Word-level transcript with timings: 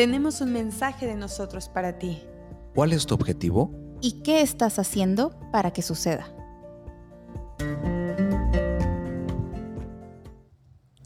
tenemos 0.00 0.40
un 0.40 0.50
mensaje 0.50 1.06
de 1.06 1.14
nosotros 1.14 1.68
para 1.68 1.98
ti. 1.98 2.22
¿Cuál 2.74 2.94
es 2.94 3.04
tu 3.04 3.14
objetivo? 3.14 3.70
¿Y 4.00 4.22
qué 4.22 4.40
estás 4.40 4.78
haciendo 4.78 5.38
para 5.52 5.74
que 5.74 5.82
suceda? 5.82 6.34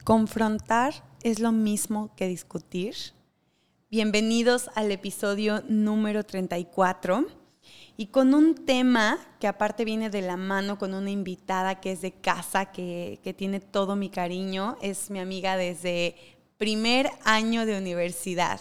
¿Confrontar 0.04 0.94
es 1.25 1.40
lo 1.40 1.50
mismo 1.50 2.14
que 2.14 2.29
discutir? 2.29 2.94
Bienvenidos 3.90 4.70
al 4.76 4.93
episodio 4.93 5.64
número 5.68 6.22
34 6.22 7.26
y 7.96 8.06
con 8.06 8.32
un 8.32 8.54
tema 8.64 9.18
que 9.40 9.48
aparte 9.48 9.84
viene 9.84 10.08
de 10.08 10.22
la 10.22 10.36
mano 10.36 10.79
con 10.79 10.95
una 10.95 11.11
invitada 11.11 11.80
que 11.80 11.90
es 11.90 12.00
de 12.00 12.12
casa, 12.12 12.66
que, 12.66 13.18
que 13.24 13.34
tiene 13.34 13.58
todo 13.58 13.96
mi 13.96 14.08
cariño, 14.08 14.76
es 14.81 15.11
mi 15.11 15.18
amiga 15.18 15.56
desde 15.56 16.14
primer 16.58 17.11
año 17.25 17.67
de 17.67 17.76
universidad 17.76 18.61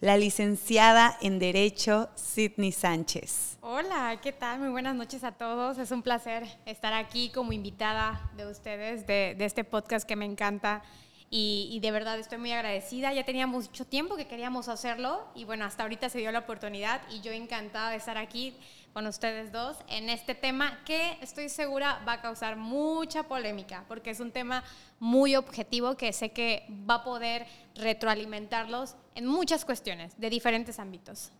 la 0.00 0.16
licenciada 0.16 1.16
en 1.20 1.38
Derecho 1.38 2.08
Sidney 2.14 2.72
Sánchez. 2.72 3.58
Hola, 3.60 4.18
¿qué 4.22 4.32
tal? 4.32 4.58
Muy 4.58 4.70
buenas 4.70 4.94
noches 4.94 5.24
a 5.24 5.32
todos. 5.32 5.76
Es 5.76 5.90
un 5.90 6.02
placer 6.02 6.46
estar 6.64 6.94
aquí 6.94 7.28
como 7.28 7.52
invitada 7.52 8.30
de 8.34 8.46
ustedes, 8.46 9.06
de, 9.06 9.36
este 9.38 9.62
podcast 9.62 10.08
que 10.08 10.16
me 10.16 10.24
encanta. 10.24 10.82
Y, 11.28 11.68
y, 11.70 11.78
de 11.78 11.92
verdad 11.92 12.18
estoy 12.18 12.38
muy 12.38 12.50
agradecida. 12.50 13.12
Ya 13.12 13.24
teníamos 13.24 13.68
mucho 13.68 13.84
tiempo 13.84 14.16
que 14.16 14.26
queríamos 14.26 14.68
hacerlo 14.68 15.28
y 15.34 15.44
bueno, 15.44 15.64
hasta 15.64 15.82
ahorita 15.82 16.08
se 16.08 16.18
dio 16.18 16.32
la 16.32 16.40
oportunidad 16.40 17.02
y 17.10 17.20
yo 17.20 17.30
encantada 17.30 17.90
de 17.90 17.96
estar 17.96 18.16
aquí 18.16 18.54
con 18.92 19.06
ustedes 19.06 19.52
dos 19.52 19.76
en 19.88 20.10
este 20.10 20.34
tema 20.34 20.80
que 20.84 21.16
estoy 21.20 21.48
segura 21.48 22.02
va 22.06 22.14
a 22.14 22.20
causar 22.20 22.56
mucha 22.56 23.22
polémica 23.22 23.84
porque 23.86 24.10
es 24.10 24.18
un 24.18 24.32
tema 24.32 24.64
muy 24.98 25.36
objetivo 25.36 25.96
que 25.96 26.12
sé 26.12 26.30
que 26.30 26.66
va 26.88 26.96
a 26.96 27.04
poder 27.04 27.46
retroalimentarlos 27.76 28.96
en 29.20 29.26
muchas 29.26 29.66
cuestiones 29.66 30.18
de 30.18 30.30
diferentes 30.30 30.78
ámbitos. 30.78 31.30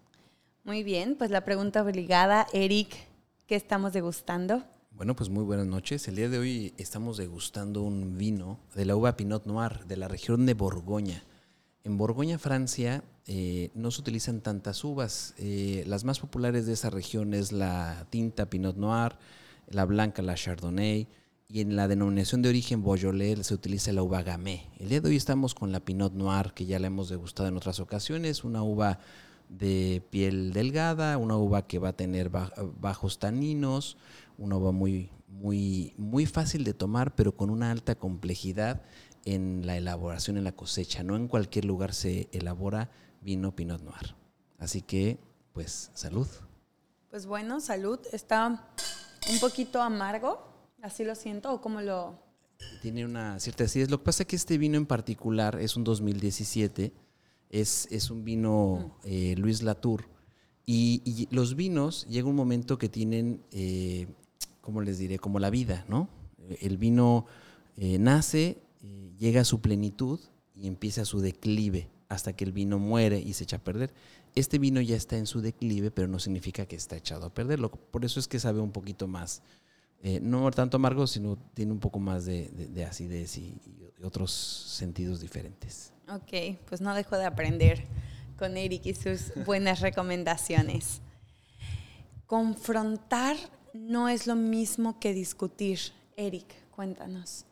Muy 0.64 0.82
bien, 0.82 1.16
pues 1.16 1.30
la 1.30 1.46
pregunta 1.46 1.82
obligada, 1.82 2.46
Eric, 2.52 2.94
¿qué 3.46 3.56
estamos 3.56 3.94
degustando? 3.94 4.62
Bueno, 4.90 5.16
pues 5.16 5.30
muy 5.30 5.44
buenas 5.44 5.66
noches. 5.66 6.06
El 6.06 6.16
día 6.16 6.28
de 6.28 6.38
hoy 6.38 6.74
estamos 6.76 7.16
degustando 7.16 7.80
un 7.82 8.18
vino 8.18 8.60
de 8.74 8.84
la 8.84 8.96
uva 8.96 9.16
Pinot 9.16 9.46
Noir 9.46 9.86
de 9.86 9.96
la 9.96 10.08
región 10.08 10.44
de 10.44 10.52
Borgoña. 10.52 11.24
En 11.82 11.96
Borgoña, 11.96 12.38
Francia, 12.38 13.02
eh, 13.26 13.70
no 13.72 13.90
se 13.90 14.02
utilizan 14.02 14.42
tantas 14.42 14.84
uvas. 14.84 15.32
Eh, 15.38 15.82
las 15.86 16.04
más 16.04 16.20
populares 16.20 16.66
de 16.66 16.74
esa 16.74 16.90
región 16.90 17.32
es 17.32 17.50
la 17.50 18.06
tinta 18.10 18.50
Pinot 18.50 18.76
Noir, 18.76 19.16
la 19.68 19.86
blanca, 19.86 20.20
la 20.20 20.34
Chardonnay, 20.34 21.08
y 21.52 21.60
en 21.62 21.74
la 21.74 21.88
denominación 21.88 22.42
de 22.42 22.48
origen 22.48 22.84
Beaujolais 22.84 23.44
se 23.44 23.54
utiliza 23.54 23.92
la 23.92 24.04
uva 24.04 24.22
Gamay. 24.22 24.70
El 24.78 24.88
día 24.88 25.00
de 25.00 25.08
hoy 25.08 25.16
estamos 25.16 25.52
con 25.52 25.72
la 25.72 25.80
Pinot 25.80 26.12
Noir, 26.12 26.52
que 26.54 26.64
ya 26.64 26.78
la 26.78 26.86
hemos 26.86 27.08
degustado 27.08 27.48
en 27.48 27.56
otras 27.56 27.80
ocasiones, 27.80 28.44
una 28.44 28.62
uva 28.62 29.00
de 29.48 30.00
piel 30.10 30.52
delgada, 30.52 31.18
una 31.18 31.36
uva 31.36 31.66
que 31.66 31.80
va 31.80 31.88
a 31.88 31.96
tener 31.96 32.30
bajos 32.30 33.18
taninos, 33.18 33.96
una 34.38 34.58
uva 34.58 34.70
muy, 34.70 35.10
muy, 35.26 35.92
muy 35.96 36.24
fácil 36.24 36.62
de 36.62 36.72
tomar, 36.72 37.16
pero 37.16 37.36
con 37.36 37.50
una 37.50 37.72
alta 37.72 37.96
complejidad 37.96 38.82
en 39.24 39.66
la 39.66 39.76
elaboración, 39.76 40.36
en 40.36 40.44
la 40.44 40.52
cosecha. 40.52 41.02
No 41.02 41.16
en 41.16 41.26
cualquier 41.26 41.64
lugar 41.64 41.94
se 41.94 42.28
elabora 42.30 42.90
vino 43.22 43.56
Pinot 43.56 43.82
Noir. 43.82 44.14
Así 44.60 44.82
que, 44.82 45.18
pues, 45.52 45.90
salud. 45.94 46.28
Pues 47.10 47.26
bueno, 47.26 47.60
salud. 47.60 47.98
Está 48.12 48.70
un 49.28 49.40
poquito 49.40 49.82
amargo, 49.82 50.49
así 50.82 51.04
lo 51.04 51.14
siento, 51.14 51.52
o 51.52 51.60
como 51.60 51.80
lo... 51.80 52.18
Tiene 52.82 53.04
una 53.04 53.40
cierta 53.40 53.64
acidez. 53.64 53.90
Lo 53.90 53.98
que 53.98 54.04
pasa 54.04 54.22
es 54.22 54.26
que 54.26 54.36
este 54.36 54.58
vino 54.58 54.76
en 54.76 54.86
particular 54.86 55.58
es 55.60 55.76
un 55.76 55.84
2017, 55.84 56.92
es, 57.48 57.88
es 57.90 58.10
un 58.10 58.24
vino 58.24 58.98
eh, 59.04 59.34
Luis 59.38 59.62
Latour, 59.62 60.04
y, 60.72 61.26
los 61.32 61.56
vinos 61.56 62.06
llega 62.08 62.28
un 62.28 62.36
momento 62.36 62.78
que 62.78 62.88
tienen, 62.88 63.42
eh, 63.50 64.06
¿cómo 64.60 64.82
les 64.82 64.98
diré? 64.98 65.18
Como 65.18 65.40
la 65.40 65.50
vida, 65.50 65.84
¿no? 65.88 66.08
El 66.60 66.76
vino 66.78 67.26
eh, 67.76 67.98
nace, 67.98 68.62
eh, 68.80 69.10
llega 69.18 69.40
a 69.40 69.44
su 69.44 69.60
plenitud 69.60 70.20
y 70.54 70.68
empieza 70.68 71.04
su 71.04 71.18
declive 71.18 71.88
hasta 72.08 72.34
que 72.34 72.44
el 72.44 72.52
vino 72.52 72.78
muere 72.78 73.18
y 73.18 73.32
se 73.32 73.42
echa 73.42 73.56
a 73.56 73.64
perder. 73.64 73.92
Este 74.36 74.60
vino 74.60 74.80
ya 74.80 74.94
está 74.94 75.18
en 75.18 75.26
su 75.26 75.40
declive, 75.40 75.90
pero 75.90 76.06
no 76.06 76.20
significa 76.20 76.66
que 76.66 76.76
está 76.76 76.96
echado 76.96 77.26
a 77.26 77.34
perderlo. 77.34 77.72
Por 77.72 78.04
eso 78.04 78.20
es 78.20 78.28
que 78.28 78.38
sabe 78.38 78.60
un 78.60 78.70
poquito 78.70 79.08
más, 79.08 79.42
eh, 80.02 80.18
no 80.22 80.50
tanto 80.50 80.78
amargo, 80.78 81.06
sino 81.06 81.36
tiene 81.54 81.72
un 81.72 81.80
poco 81.80 81.98
más 81.98 82.24
de, 82.24 82.86
acidez 82.88 83.36
y, 83.36 83.54
otros 84.02 84.30
sentidos 84.30 85.20
diferentes. 85.20 85.92
Ok, 86.08 86.56
pues 86.66 86.80
no 86.80 86.94
dejo 86.94 87.18
de 87.18 87.26
aprender 87.26 87.84
con 88.38 88.56
Eric 88.56 88.86
y 88.86 88.94
sus 88.94 89.32
buenas 89.44 89.80
recomendaciones. 89.80 91.02
Confrontar 92.26 93.36
no 93.74 94.08
es 94.08 94.26
lo 94.26 94.36
mismo 94.36 94.98
que 94.98 95.12
discutir. 95.12 95.78
Eric, 96.16 96.46
cuéntanos. 96.70 97.44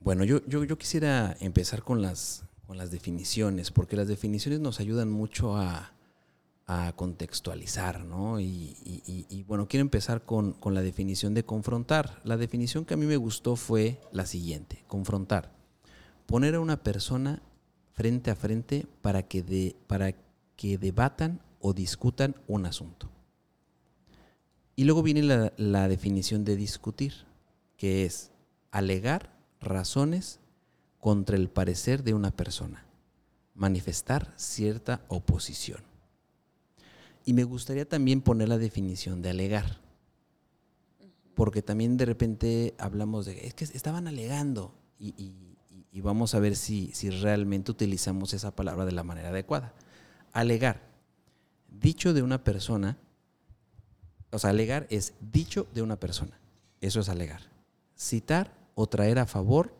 Bueno, 0.00 0.24
yo, 0.24 0.44
yo, 0.46 0.76
quisiera 0.76 1.34
empezar 1.40 1.82
con 1.82 2.02
las, 2.02 2.44
con 2.66 2.76
las 2.76 2.90
definiciones, 2.90 3.70
porque 3.70 3.96
las 3.96 4.08
definiciones 4.08 4.60
nos 4.60 4.80
ayudan 4.80 5.10
mucho 5.10 5.56
a, 5.56 5.92
contextualizar, 6.94 8.04
¿no? 8.04 8.38
Y, 8.38 9.44
bueno, 9.48 9.66
quiero 9.66 9.82
empezar 9.82 10.24
con, 10.24 10.56
la 10.64 10.82
definición 10.82 11.34
de 11.34 11.44
confrontar. 11.44 12.20
La 12.22 12.36
definición 12.36 12.84
que 12.84 12.94
a 12.94 12.96
mí 12.96 13.06
me 13.06 13.16
gustó 13.16 13.56
fue 13.56 14.00
la 14.12 14.24
siguiente, 14.24 14.84
confrontar. 14.86 15.52
Poner 16.26 16.54
a 16.54 16.60
una 16.60 16.82
persona 16.82 17.42
frente 17.92 18.30
a 18.30 18.36
frente 18.36 18.86
para 19.02 19.24
que, 19.24 19.42
de, 19.42 19.74
para 19.88 20.14
que 20.56 20.78
debatan 20.78 21.40
o 21.60 21.72
discutan 21.72 22.36
un 22.46 22.66
asunto. 22.66 23.10
Y 24.76 24.84
luego 24.84 25.02
viene 25.02 25.22
la, 25.22 25.52
la 25.56 25.88
definición 25.88 26.44
de 26.44 26.54
discutir, 26.54 27.26
que 27.76 28.04
es 28.04 28.30
alegar 28.70 29.34
razones 29.60 30.38
contra 31.00 31.36
el 31.36 31.50
parecer 31.50 32.04
de 32.04 32.14
una 32.14 32.30
persona, 32.30 32.86
manifestar 33.54 34.32
cierta 34.36 35.00
oposición. 35.08 35.89
Y 37.24 37.32
me 37.32 37.44
gustaría 37.44 37.88
también 37.88 38.22
poner 38.22 38.48
la 38.48 38.58
definición 38.58 39.22
de 39.22 39.30
alegar, 39.30 39.80
porque 41.34 41.62
también 41.62 41.96
de 41.96 42.06
repente 42.06 42.74
hablamos 42.78 43.26
de, 43.26 43.46
es 43.46 43.54
que 43.54 43.64
estaban 43.64 44.08
alegando 44.08 44.74
y, 44.98 45.36
vamos 46.02 46.34
a 46.34 46.40
ver 46.40 46.56
si, 46.56 46.90
si 46.94 47.10
realmente 47.10 47.70
utilizamos 47.70 48.32
esa 48.32 48.54
palabra 48.56 48.84
de 48.84 48.92
la 48.92 49.02
manera 49.02 49.28
adecuada. 49.28 49.74
Alegar, 50.32 50.80
dicho 51.68 52.14
de 52.14 52.22
una 52.22 52.42
persona, 52.42 52.98
o 54.30 54.38
sea, 54.38 54.50
alegar 54.50 54.86
es 54.90 55.14
dicho 55.20 55.66
de 55.74 55.82
una 55.82 55.98
persona, 55.98 56.38
eso 56.80 57.00
es 57.00 57.08
alegar. 57.08 57.42
Citar 57.96 58.54
o 58.74 58.86
traer 58.86 59.18
a 59.18 59.26
favor 59.26 59.74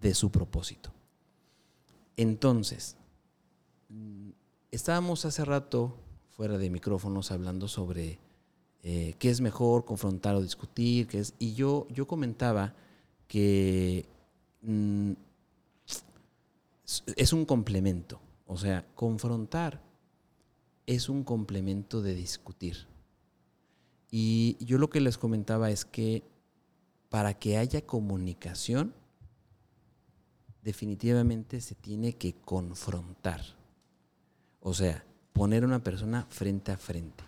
de 0.00 0.14
su 0.14 0.30
propósito. 0.30 0.92
Entonces, 2.16 2.96
estábamos 4.70 5.24
hace 5.24 5.44
rato 5.44 5.96
fuera 6.36 6.58
de 6.58 6.68
micrófonos 6.68 7.30
hablando 7.30 7.66
sobre 7.66 8.18
eh, 8.82 9.14
qué 9.18 9.30
es 9.30 9.40
mejor 9.40 9.84
confrontar 9.84 10.34
o 10.34 10.42
discutir, 10.42 11.06
qué 11.06 11.20
es, 11.20 11.34
y 11.38 11.54
yo, 11.54 11.86
yo 11.90 12.06
comentaba 12.06 12.74
que 13.26 14.06
mm, 14.62 15.12
es 17.16 17.32
un 17.32 17.46
complemento, 17.46 18.20
o 18.46 18.56
sea, 18.58 18.86
confrontar 18.94 19.82
es 20.86 21.08
un 21.08 21.24
complemento 21.24 22.02
de 22.02 22.14
discutir. 22.14 22.86
Y 24.10 24.56
yo 24.64 24.78
lo 24.78 24.88
que 24.88 25.00
les 25.00 25.18
comentaba 25.18 25.70
es 25.70 25.84
que 25.84 26.22
para 27.08 27.34
que 27.34 27.56
haya 27.56 27.84
comunicación, 27.84 28.94
definitivamente 30.62 31.60
se 31.60 31.74
tiene 31.74 32.12
que 32.12 32.34
confrontar. 32.34 33.40
O 34.60 34.74
sea, 34.74 35.04
poner 35.36 35.64
a 35.64 35.66
una 35.66 35.84
persona 35.84 36.26
frente 36.30 36.72
a 36.72 36.78
frente. 36.78 37.22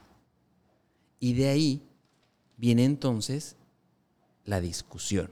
Y 1.20 1.34
de 1.34 1.48
ahí 1.48 1.82
viene 2.56 2.86
entonces 2.86 3.56
la 4.46 4.62
discusión. 4.62 5.30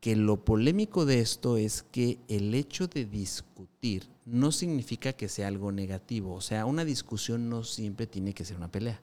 Que 0.00 0.16
lo 0.16 0.44
polémico 0.44 1.06
de 1.06 1.20
esto 1.20 1.56
es 1.56 1.84
que 1.84 2.18
el 2.26 2.52
hecho 2.54 2.88
de 2.88 3.04
discutir 3.04 4.08
no 4.24 4.50
significa 4.50 5.12
que 5.12 5.28
sea 5.28 5.46
algo 5.46 5.70
negativo. 5.70 6.34
O 6.34 6.40
sea, 6.40 6.66
una 6.66 6.84
discusión 6.84 7.48
no 7.48 7.62
siempre 7.62 8.08
tiene 8.08 8.34
que 8.34 8.44
ser 8.44 8.56
una 8.56 8.72
pelea. 8.72 9.00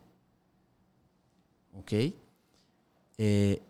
¿Ok? 1.79 1.94
Eh, 3.17 3.61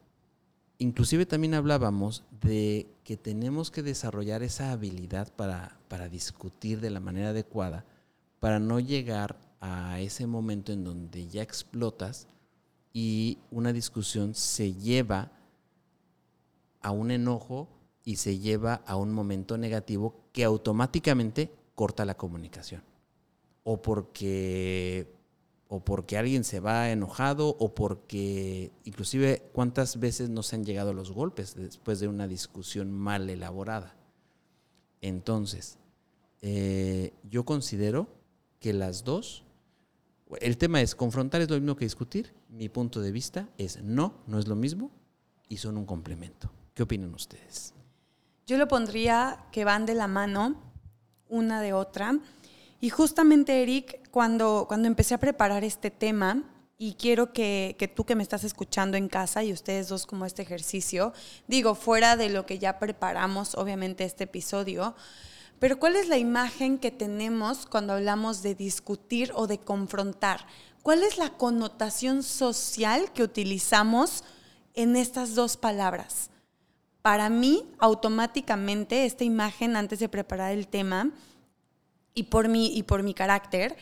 inclusive 0.79 1.27
también 1.27 1.53
hablábamos 1.53 2.23
de 2.41 2.87
que 3.03 3.17
tenemos 3.17 3.69
que 3.69 3.83
desarrollar 3.83 4.41
esa 4.41 4.71
habilidad 4.71 5.31
para, 5.35 5.77
discutir 6.09 6.81
de 6.81 6.89
la 6.89 6.99
manera 6.99 7.29
adecuada, 7.29 7.85
para 8.39 8.59
no 8.59 8.79
llegar 8.79 9.39
a 9.61 9.99
ese 9.99 10.27
momento 10.27 10.71
en 10.71 10.83
donde 10.83 11.27
ya 11.27 11.41
explotas 11.41 12.27
y 12.93 13.37
una 13.51 13.73
discusión 13.73 14.33
se 14.33 14.73
lleva 14.73 15.31
a 16.81 16.91
un 16.91 17.11
enojo 17.11 17.67
y 18.03 18.15
se 18.15 18.39
lleva 18.39 18.75
a 18.85 18.95
un 18.95 19.11
momento 19.11 19.57
negativo 19.57 20.15
que 20.31 20.43
automáticamente 20.43 21.51
corta 21.75 22.05
la 22.05 22.15
comunicación. 22.15 22.83
O 23.63 23.81
porque, 23.81 25.13
o 25.67 25.81
porque 25.81 26.17
alguien 26.17 26.43
se 26.43 26.59
va 26.59 26.89
enojado, 26.89 27.49
o 27.59 27.75
porque 27.75 28.71
inclusive 28.85 29.43
cuántas 29.53 29.99
veces 29.99 30.29
nos 30.29 30.53
han 30.53 30.63
llegado 30.63 30.93
los 30.93 31.11
golpes 31.11 31.55
después 31.55 31.99
de 31.99 32.07
una 32.07 32.27
discusión 32.27 32.91
mal 32.91 33.29
elaborada. 33.29 33.95
Entonces, 35.01 35.77
eh, 36.41 37.13
yo 37.23 37.45
considero 37.45 38.07
que 38.59 38.73
las 38.73 39.03
dos, 39.03 39.43
el 40.41 40.57
tema 40.57 40.81
es 40.81 40.95
confrontar 40.95 41.41
es 41.41 41.49
lo 41.49 41.59
mismo 41.59 41.75
que 41.75 41.85
discutir. 41.85 42.33
Mi 42.49 42.69
punto 42.69 43.01
de 43.01 43.11
vista 43.11 43.47
es 43.57 43.81
no, 43.81 44.13
no 44.27 44.39
es 44.39 44.47
lo 44.47 44.55
mismo 44.55 44.91
y 45.47 45.57
son 45.57 45.77
un 45.77 45.85
complemento. 45.85 46.51
¿Qué 46.73 46.83
opinan 46.83 47.13
ustedes? 47.13 47.73
Yo 48.45 48.57
lo 48.57 48.67
pondría 48.67 49.45
que 49.51 49.65
van 49.65 49.85
de 49.85 49.95
la 49.95 50.07
mano 50.07 50.55
una 51.29 51.61
de 51.61 51.73
otra. 51.73 52.19
Y 52.81 52.89
justamente, 52.89 53.61
Eric, 53.61 54.09
cuando, 54.09 54.65
cuando 54.67 54.87
empecé 54.87 55.13
a 55.13 55.19
preparar 55.19 55.63
este 55.63 55.91
tema, 55.91 56.43
y 56.77 56.93
quiero 56.93 57.33
que, 57.33 57.75
que, 57.77 57.89
tú 57.89 58.05
que 58.05 58.15
me 58.15 58.23
estás 58.23 58.45
escuchando 58.45 58.95
en 58.95 59.09
casa 59.09 59.43
y 59.43 59.51
ustedes 59.51 59.89
dos 59.89 60.05
como 60.05 60.25
este 60.25 60.41
ejercicio, 60.41 61.13
digo, 61.47 61.75
fuera 61.75 62.15
de 62.15 62.29
lo 62.29 62.45
que 62.45 62.57
ya 62.57 62.79
preparamos, 62.79 63.55
obviamente, 63.55 64.05
este 64.05 64.23
episodio, 64.23 64.95
pero 65.59 65.77
¿cuál 65.77 65.95
es 65.95 66.07
la 66.07 66.17
imagen 66.17 66.77
que 66.77 66.91
tenemos 66.91 67.65
cuando 67.65 67.93
hablamos 67.93 68.41
de 68.41 68.55
discutir 68.55 69.31
o 69.35 69.45
de 69.45 69.59
confrontar? 69.59 70.45
¿Cuál 70.81 71.03
es 71.03 71.17
la 71.17 71.31
connotación 71.31 72.23
social 72.23 73.11
que 73.13 73.23
utilizamos 73.23 74.23
en 74.73 74.95
estas 74.95 75.35
dos 75.35 75.57
palabras? 75.57 76.29
Para 77.01 77.29
mí, 77.29 77.65
automáticamente, 77.77 79.05
esta 79.05 79.25
imagen 79.25 79.75
antes 79.75 79.99
de 79.99 80.09
preparar 80.09 80.53
el 80.53 80.67
tema 80.67 81.11
y 82.13 82.23
por 82.23 82.47
mi, 82.47 82.77
y 82.77 82.83
por 82.83 83.03
mi 83.03 83.13
carácter, 83.13 83.77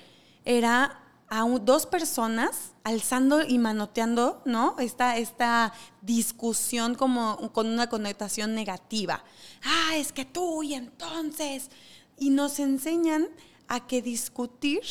era 0.46 1.07
a 1.30 1.44
dos 1.60 1.86
personas 1.86 2.74
alzando 2.84 3.44
y 3.44 3.58
manoteando, 3.58 4.42
¿no? 4.46 4.76
Esta, 4.80 5.18
esta 5.18 5.74
discusión 6.02 6.96
como 6.96 7.52
con 7.52 7.68
una 7.68 7.90
connotación 7.90 8.56
negativa. 8.56 9.24
Ah, 9.64 9.98
es 9.98 10.12
que 10.14 10.26
tú 10.26 10.64
y 10.64 10.74
entonces. 10.74 11.70
Y 12.18 12.30
nos 12.30 12.60
enseñan 12.60 13.28
a 13.68 13.86
que 13.86 14.02
discutir 14.02 14.82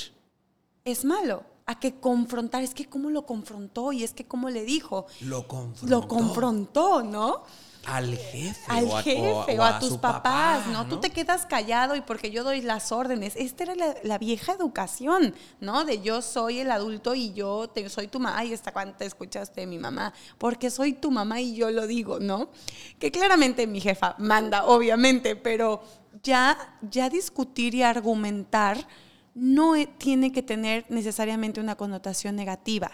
es 0.85 1.05
malo, 1.05 1.43
a 1.65 1.81
que 1.81 1.99
confrontar, 1.99 2.63
es 2.63 2.75
que 2.75 2.87
cómo 2.87 3.11
lo 3.11 3.27
confrontó 3.27 3.93
y 3.93 4.05
es 4.05 4.13
que 4.13 4.27
cómo 4.27 4.51
le 4.51 4.65
dijo. 4.65 5.07
Lo 5.23 5.49
confrontó. 5.49 5.87
Lo 5.87 6.07
confrontó, 6.09 7.03
¿no? 7.03 7.43
Al 7.87 8.17
jefe. 8.17 8.61
Al 8.67 8.85
o 8.85 8.97
a, 8.97 9.03
jefe 9.03 9.59
o 9.59 9.63
a, 9.63 9.79
tus 9.79 9.97
papás, 9.99 10.67
¿no? 10.67 10.87
Tú 10.87 10.99
te 10.99 11.11
quedas 11.11 11.47
callado 11.47 11.95
y 11.95 12.01
porque 12.01 12.31
yo 12.31 12.43
doy 12.43 12.61
las 12.61 12.91
órdenes. 12.91 13.35
Esta 13.37 13.65
era 13.65 13.75
la, 14.03 14.19
vieja 14.19 14.53
educación, 14.53 15.35
¿no? 15.61 15.85
De 15.85 16.01
yo 16.01 16.21
soy 16.21 16.61
el 16.61 16.71
adulto 16.71 17.15
y 17.15 17.33
yo 17.33 17.69
te, 17.69 17.89
soy 17.89 18.09
tu 18.09 18.19
mamá. 18.19 18.45
Y 18.45 18.53
hasta 18.53 18.73
cuando 18.73 18.97
te 18.97 19.07
escuchaste 19.07 19.61
de 19.61 19.67
mi 19.67 19.79
mamá, 19.79 20.13
porque 20.39 20.71
soy 20.71 20.95
tu 20.95 21.11
mamá 21.11 21.41
y 21.41 21.55
yo 21.55 21.71
lo 21.71 21.87
digo, 21.87 22.19
¿no? 22.19 22.51
Que 22.99 23.13
claramente 23.13 23.67
mi 23.67 23.81
jefa 23.81 24.17
manda, 24.19 24.67
obviamente, 24.67 25.37
pero 25.37 25.83
ya, 26.23 26.77
ya 26.83 27.09
discutir 27.09 27.75
y 27.75 27.83
argumentar 27.83 28.87
no 29.35 29.77
e, 29.77 29.87
tiene 29.87 30.33
que 30.33 30.43
tener 30.43 30.87
necesariamente 30.89 31.61
una 31.61 31.77
connotación 31.77 32.35
negativa. 32.35 32.91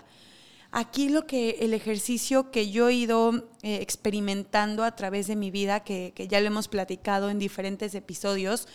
Aquí 0.72 1.10
lo 1.10 1.26
que 1.26 1.58
el 1.60 1.74
ejercicio 1.74 2.50
que 2.50 2.70
yo 2.70 2.88
he 2.88 2.94
ido 2.94 3.50
eh, 3.62 3.76
experimentando 3.82 4.84
a 4.84 4.96
través 4.96 5.26
de 5.26 5.36
mi 5.36 5.50
vida, 5.50 5.80
que, 5.80 6.12
que 6.16 6.28
ya 6.28 6.40
lo 6.40 6.46
hemos 6.46 6.68
platicado 6.68 7.28
en 7.28 7.38
diferentes 7.38 7.94
episodios, 7.94 8.66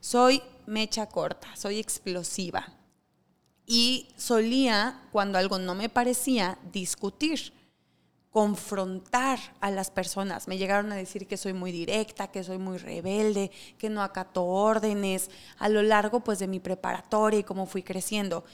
soy 0.00 0.42
mecha 0.66 1.08
corta, 1.08 1.54
soy 1.56 1.78
explosiva. 1.78 2.74
Y 3.66 4.08
solía, 4.16 5.00
cuando 5.12 5.38
algo 5.38 5.58
no 5.58 5.74
me 5.74 5.88
parecía, 5.88 6.58
discutir, 6.72 7.52
confrontar 8.34 9.38
a 9.60 9.70
las 9.70 9.92
personas. 9.92 10.48
Me 10.48 10.58
llegaron 10.58 10.90
a 10.90 10.96
decir 10.96 11.28
que 11.28 11.36
soy 11.36 11.52
muy 11.52 11.70
directa, 11.70 12.32
que 12.32 12.42
soy 12.42 12.58
muy 12.58 12.78
rebelde, 12.78 13.52
que 13.78 13.88
no 13.88 14.02
acato 14.02 14.44
órdenes 14.44 15.30
a 15.56 15.68
lo 15.68 15.84
largo 15.84 16.18
pues, 16.18 16.40
de 16.40 16.48
mi 16.48 16.58
preparatoria 16.58 17.38
y 17.38 17.44
cómo 17.44 17.64
fui 17.66 17.84
creciendo. 17.84 18.44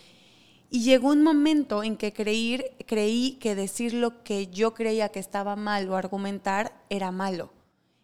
Y 0.70 0.82
llegó 0.82 1.08
un 1.08 1.24
momento 1.24 1.82
en 1.82 1.96
que 1.96 2.12
creí, 2.12 2.62
creí 2.86 3.32
que 3.40 3.56
decir 3.56 3.92
lo 3.92 4.22
que 4.22 4.46
yo 4.46 4.72
creía 4.72 5.08
que 5.08 5.18
estaba 5.18 5.56
mal 5.56 5.88
o 5.90 5.96
argumentar 5.96 6.72
era 6.88 7.10
malo. 7.10 7.50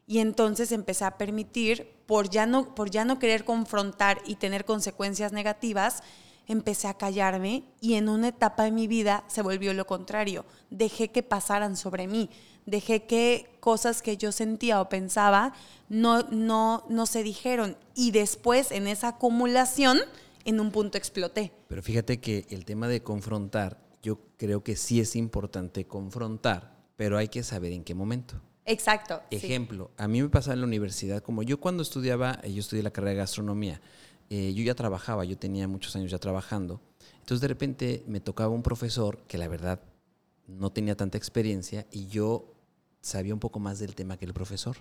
Y 0.08 0.18
entonces 0.18 0.72
empecé 0.72 1.04
a 1.04 1.16
permitir, 1.16 1.88
por 2.06 2.28
ya 2.28 2.44
no, 2.44 2.74
por 2.74 2.90
ya 2.90 3.04
no 3.04 3.20
querer 3.20 3.44
confrontar 3.44 4.20
y 4.26 4.34
tener 4.34 4.64
consecuencias 4.64 5.32
negativas, 5.32 6.02
empecé 6.48 6.88
a 6.88 6.94
callarme 6.94 7.64
y 7.80 7.94
en 7.94 8.08
una 8.08 8.28
etapa 8.28 8.64
de 8.64 8.72
mi 8.72 8.88
vida 8.88 9.24
se 9.28 9.42
volvió 9.42 9.72
lo 9.72 9.86
contrario. 9.86 10.44
Dejé 10.70 11.10
que 11.12 11.22
pasaran 11.22 11.76
sobre 11.76 12.08
mí, 12.08 12.30
dejé 12.66 13.04
que 13.04 13.56
cosas 13.60 14.02
que 14.02 14.16
yo 14.16 14.32
sentía 14.32 14.80
o 14.80 14.88
pensaba 14.88 15.52
no, 15.88 16.22
no, 16.30 16.84
no 16.88 17.06
se 17.06 17.22
dijeron. 17.22 17.76
Y 17.94 18.10
después 18.10 18.70
en 18.72 18.88
esa 18.88 19.08
acumulación 19.08 19.98
en 20.46 20.60
un 20.60 20.70
punto 20.70 20.96
exploté. 20.96 21.52
Pero 21.68 21.82
fíjate 21.82 22.20
que 22.20 22.46
el 22.50 22.64
tema 22.64 22.88
de 22.88 23.02
confrontar, 23.02 23.84
yo 24.02 24.20
creo 24.38 24.62
que 24.62 24.76
sí 24.76 25.00
es 25.00 25.16
importante 25.16 25.86
confrontar, 25.86 26.86
pero 26.96 27.18
hay 27.18 27.28
que 27.28 27.42
saber 27.42 27.72
en 27.72 27.84
qué 27.84 27.94
momento. 27.94 28.40
Exacto. 28.64 29.20
Ejemplo, 29.30 29.90
a 29.96 30.08
mí 30.08 30.22
me 30.22 30.28
pasaba 30.28 30.54
en 30.54 30.60
la 30.60 30.66
universidad, 30.66 31.22
como 31.22 31.42
yo 31.42 31.60
cuando 31.60 31.82
estudiaba, 31.82 32.40
eh, 32.42 32.52
yo 32.52 32.60
estudié 32.60 32.82
la 32.82 32.92
carrera 32.92 33.10
de 33.10 33.18
gastronomía, 33.18 33.80
eh, 34.30 34.52
yo 34.54 34.62
ya 34.62 34.74
trabajaba, 34.74 35.24
yo 35.24 35.36
tenía 35.36 35.68
muchos 35.68 35.94
años 35.96 36.10
ya 36.10 36.18
trabajando, 36.18 36.80
entonces 37.20 37.40
de 37.40 37.48
repente 37.48 38.04
me 38.06 38.20
tocaba 38.20 38.50
un 38.50 38.62
profesor 38.62 39.18
que 39.26 39.38
la 39.38 39.48
verdad 39.48 39.80
no 40.46 40.70
tenía 40.70 40.96
tanta 40.96 41.18
experiencia 41.18 41.86
y 41.90 42.06
yo 42.06 42.54
sabía 43.00 43.34
un 43.34 43.40
poco 43.40 43.58
más 43.58 43.80
del 43.80 43.94
tema 43.94 44.16
que 44.16 44.24
el 44.24 44.32
profesor. 44.34 44.76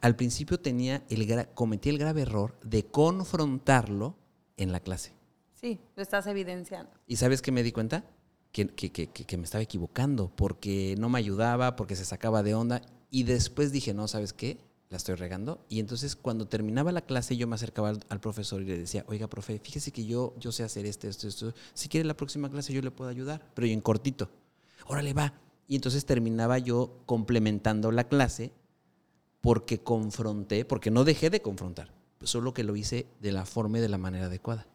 Al 0.00 0.14
principio 0.14 0.60
tenía 0.60 1.04
el 1.08 1.48
cometí 1.54 1.88
el 1.88 1.98
grave 1.98 2.22
error 2.22 2.54
de 2.62 2.84
confrontarlo 2.86 4.16
en 4.56 4.72
la 4.72 4.80
clase. 4.80 5.12
Sí, 5.54 5.80
lo 5.96 6.02
estás 6.02 6.26
evidenciando. 6.26 6.92
¿Y 7.06 7.16
sabes 7.16 7.42
qué 7.42 7.52
me 7.52 7.62
di 7.62 7.72
cuenta? 7.72 8.04
Que, 8.52 8.68
que, 8.68 9.36
me 9.36 9.44
estaba 9.44 9.62
equivocando, 9.62 10.30
porque 10.36 10.94
no 10.98 11.08
me 11.08 11.18
ayudaba, 11.18 11.74
porque 11.74 11.96
se 11.96 12.04
sacaba 12.04 12.42
de 12.42 12.54
onda. 12.54 12.82
Y 13.10 13.24
después 13.24 13.72
dije, 13.72 13.94
no, 13.94 14.06
¿sabes 14.06 14.32
qué? 14.32 14.58
La 14.90 14.96
estoy 14.96 15.16
regando. 15.16 15.64
Y 15.68 15.80
entonces 15.80 16.14
cuando 16.14 16.46
terminaba 16.46 16.92
la 16.92 17.00
clase 17.00 17.36
yo 17.36 17.48
me 17.48 17.56
acercaba 17.56 17.94
al, 18.08 18.20
profesor 18.20 18.62
y 18.62 18.66
le 18.66 18.78
decía, 18.78 19.04
oiga, 19.08 19.26
profe, 19.26 19.58
fíjese 19.58 19.90
que 19.90 20.06
yo, 20.06 20.34
yo 20.38 20.52
sé 20.52 20.62
hacer 20.62 20.86
esto, 20.86 21.08
esto, 21.08 21.26
esto. 21.26 21.54
Si 21.72 21.88
quiere 21.88 22.06
la 22.06 22.16
próxima 22.16 22.48
clase 22.48 22.72
yo 22.72 22.80
le 22.80 22.92
puedo 22.92 23.10
ayudar, 23.10 23.44
pero 23.54 23.66
yo 23.66 23.72
en 23.72 23.80
cortito. 23.80 24.30
Órale, 24.86 25.14
va. 25.14 25.34
Y 25.66 25.76
entonces 25.76 26.04
terminaba 26.04 26.58
yo 26.58 27.02
complementando 27.06 27.90
la 27.90 28.04
clase 28.04 28.52
porque 29.40 29.78
confronté, 29.82 30.64
porque 30.64 30.90
no 30.90 31.04
dejé 31.04 31.28
de 31.28 31.42
confrontar, 31.42 31.92
solo 32.24 32.54
que 32.54 32.64
lo 32.64 32.76
hice 32.76 33.06
de 33.20 33.32
la 33.32 33.44
forma 33.44 33.78
y 33.78 33.80
de 33.80 33.88
la 33.88 33.98
manera 33.98 34.26
adecuada 34.26 34.66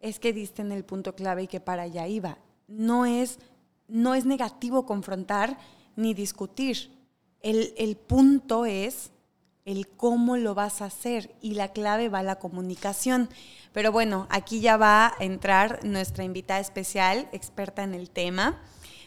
es 0.00 0.18
que 0.18 0.32
diste 0.32 0.62
en 0.62 0.72
el 0.72 0.84
punto 0.84 1.14
clave 1.14 1.44
y 1.44 1.46
que 1.46 1.60
para 1.60 1.82
allá 1.82 2.06
iba. 2.06 2.38
No 2.66 3.06
es, 3.06 3.38
no 3.86 4.14
es 4.14 4.24
negativo 4.24 4.86
confrontar 4.86 5.58
ni 5.94 6.14
discutir. 6.14 6.90
El, 7.42 7.74
el 7.76 7.96
punto 7.96 8.66
es 8.66 9.12
el 9.66 9.86
cómo 9.88 10.36
lo 10.36 10.54
vas 10.54 10.80
a 10.80 10.86
hacer 10.86 11.34
y 11.42 11.54
la 11.54 11.72
clave 11.72 12.08
va 12.08 12.20
a 12.20 12.24
la 12.24 12.38
comunicación. 12.38 13.28
Pero 13.72 13.92
bueno, 13.92 14.26
aquí 14.30 14.60
ya 14.60 14.76
va 14.76 15.08
a 15.08 15.14
entrar 15.20 15.84
nuestra 15.84 16.24
invitada 16.24 16.60
especial, 16.60 17.28
experta 17.32 17.82
en 17.82 17.94
el 17.94 18.10
tema. 18.10 18.60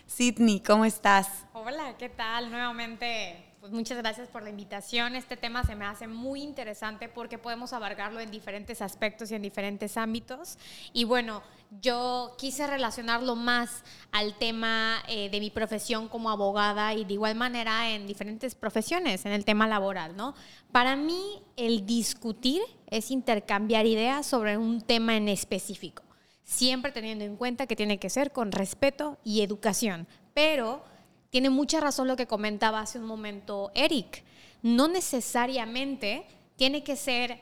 Sidney, 0.05 0.59
¿cómo 0.59 0.85
estás? 0.85 1.27
Hola, 1.53 1.97
¿qué 1.97 2.09
tal? 2.09 2.51
Nuevamente 2.51 3.52
pues 3.63 3.71
muchas 3.71 3.97
gracias 3.97 4.27
por 4.27 4.43
la 4.43 4.49
invitación. 4.49 5.15
Este 5.15 5.37
tema 5.37 5.63
se 5.63 5.73
me 5.73 5.85
hace 5.85 6.05
muy 6.05 6.41
interesante 6.41 7.07
porque 7.07 7.37
podemos 7.37 7.71
abarcarlo 7.71 8.19
en 8.19 8.29
diferentes 8.29 8.81
aspectos 8.81 9.31
y 9.31 9.35
en 9.35 9.41
diferentes 9.41 9.95
ámbitos. 9.95 10.57
Y 10.91 11.05
bueno, 11.05 11.41
yo 11.79 12.35
quise 12.37 12.67
relacionarlo 12.67 13.37
más 13.37 13.85
al 14.11 14.37
tema 14.37 15.01
eh, 15.07 15.29
de 15.29 15.39
mi 15.39 15.49
profesión 15.49 16.09
como 16.09 16.29
abogada 16.29 16.93
y 16.93 17.05
de 17.05 17.13
igual 17.13 17.35
manera 17.35 17.89
en 17.89 18.05
diferentes 18.05 18.53
profesiones, 18.53 19.25
en 19.25 19.31
el 19.31 19.45
tema 19.45 19.65
laboral, 19.65 20.17
¿no? 20.17 20.35
Para 20.73 20.97
mí, 20.97 21.41
el 21.55 21.85
discutir 21.85 22.61
es 22.87 23.11
intercambiar 23.11 23.85
ideas 23.85 24.25
sobre 24.25 24.57
un 24.57 24.81
tema 24.81 25.15
en 25.15 25.29
específico, 25.29 26.03
siempre 26.43 26.91
teniendo 26.91 27.23
en 27.23 27.37
cuenta 27.37 27.65
que 27.65 27.77
tiene 27.77 27.97
que 27.97 28.09
ser 28.09 28.33
con 28.33 28.51
respeto 28.51 29.19
y 29.23 29.41
educación, 29.41 30.05
pero 30.33 30.83
tiene 31.33 31.49
mucha 31.49 31.79
razón 31.79 32.07
lo 32.07 32.15
que 32.15 32.27
comentaba 32.27 32.79
hace 32.79 32.99
un 32.99 33.05
momento 33.05 33.71
Eric. 33.73 34.23
No 34.61 34.87
necesariamente 34.87 36.27
tiene 36.57 36.83
que 36.83 36.95
ser 36.95 37.39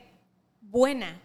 buena, 0.62 1.20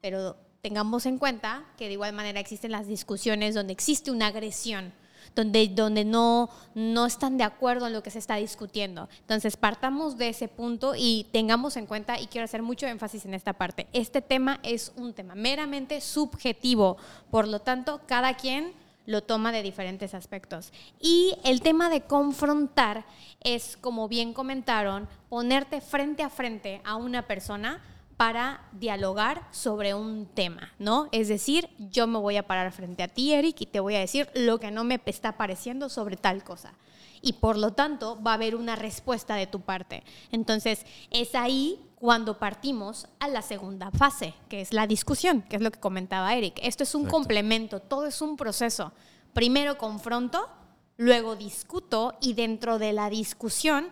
pero 0.00 0.36
tengamos 0.62 1.06
en 1.06 1.18
cuenta 1.18 1.64
que 1.78 1.86
de 1.86 1.92
igual 1.92 2.12
manera 2.12 2.40
existen 2.40 2.72
las 2.72 2.88
discusiones 2.88 3.54
donde 3.54 3.72
existe 3.72 4.10
una 4.10 4.26
agresión, 4.26 4.92
donde, 5.36 5.68
donde 5.68 6.04
no, 6.04 6.50
no 6.74 7.06
están 7.06 7.38
de 7.38 7.44
acuerdo 7.44 7.86
en 7.86 7.92
lo 7.92 8.02
que 8.02 8.10
se 8.10 8.18
está 8.18 8.34
discutiendo. 8.34 9.08
Entonces, 9.20 9.56
partamos 9.56 10.18
de 10.18 10.30
ese 10.30 10.48
punto 10.48 10.94
y 10.96 11.28
tengamos 11.30 11.76
en 11.76 11.86
cuenta, 11.86 12.18
y 12.18 12.26
quiero 12.26 12.46
hacer 12.46 12.62
mucho 12.62 12.88
énfasis 12.88 13.26
en 13.26 13.34
esta 13.34 13.52
parte, 13.52 13.86
este 13.92 14.20
tema 14.22 14.58
es 14.64 14.90
un 14.96 15.14
tema 15.14 15.36
meramente 15.36 16.00
subjetivo, 16.00 16.96
por 17.30 17.46
lo 17.46 17.60
tanto, 17.60 18.00
cada 18.08 18.34
quien 18.34 18.81
lo 19.06 19.22
toma 19.22 19.52
de 19.52 19.62
diferentes 19.62 20.14
aspectos. 20.14 20.72
Y 21.00 21.36
el 21.44 21.60
tema 21.60 21.90
de 21.90 22.02
confrontar 22.02 23.04
es, 23.40 23.76
como 23.76 24.08
bien 24.08 24.32
comentaron, 24.32 25.08
ponerte 25.28 25.80
frente 25.80 26.22
a 26.22 26.30
frente 26.30 26.80
a 26.84 26.96
una 26.96 27.26
persona 27.26 27.82
para 28.16 28.64
dialogar 28.72 29.48
sobre 29.50 29.94
un 29.94 30.26
tema, 30.26 30.72
¿no? 30.78 31.08
Es 31.10 31.28
decir, 31.28 31.68
yo 31.78 32.06
me 32.06 32.18
voy 32.18 32.36
a 32.36 32.46
parar 32.46 32.70
frente 32.70 33.02
a 33.02 33.08
ti, 33.08 33.32
Eric, 33.32 33.60
y 33.60 33.66
te 33.66 33.80
voy 33.80 33.96
a 33.96 34.00
decir 34.00 34.28
lo 34.34 34.60
que 34.60 34.70
no 34.70 34.84
me 34.84 35.00
está 35.06 35.36
pareciendo 35.36 35.88
sobre 35.88 36.16
tal 36.16 36.44
cosa. 36.44 36.74
Y 37.20 37.34
por 37.34 37.56
lo 37.56 37.72
tanto, 37.72 38.20
va 38.22 38.32
a 38.32 38.34
haber 38.34 38.54
una 38.54 38.76
respuesta 38.76 39.34
de 39.34 39.46
tu 39.46 39.60
parte. 39.60 40.02
Entonces, 40.30 40.86
es 41.10 41.34
ahí 41.34 41.80
cuando 42.02 42.36
partimos 42.36 43.06
a 43.20 43.28
la 43.28 43.42
segunda 43.42 43.92
fase, 43.92 44.34
que 44.48 44.60
es 44.60 44.72
la 44.72 44.88
discusión, 44.88 45.42
que 45.42 45.54
es 45.54 45.62
lo 45.62 45.70
que 45.70 45.78
comentaba 45.78 46.34
Eric. 46.34 46.58
Esto 46.60 46.82
es 46.82 46.96
un 46.96 47.06
complemento, 47.06 47.78
todo 47.78 48.06
es 48.06 48.20
un 48.20 48.36
proceso. 48.36 48.90
Primero 49.34 49.78
confronto, 49.78 50.48
luego 50.96 51.36
discuto 51.36 52.18
y 52.20 52.34
dentro 52.34 52.80
de 52.80 52.92
la 52.92 53.08
discusión 53.08 53.86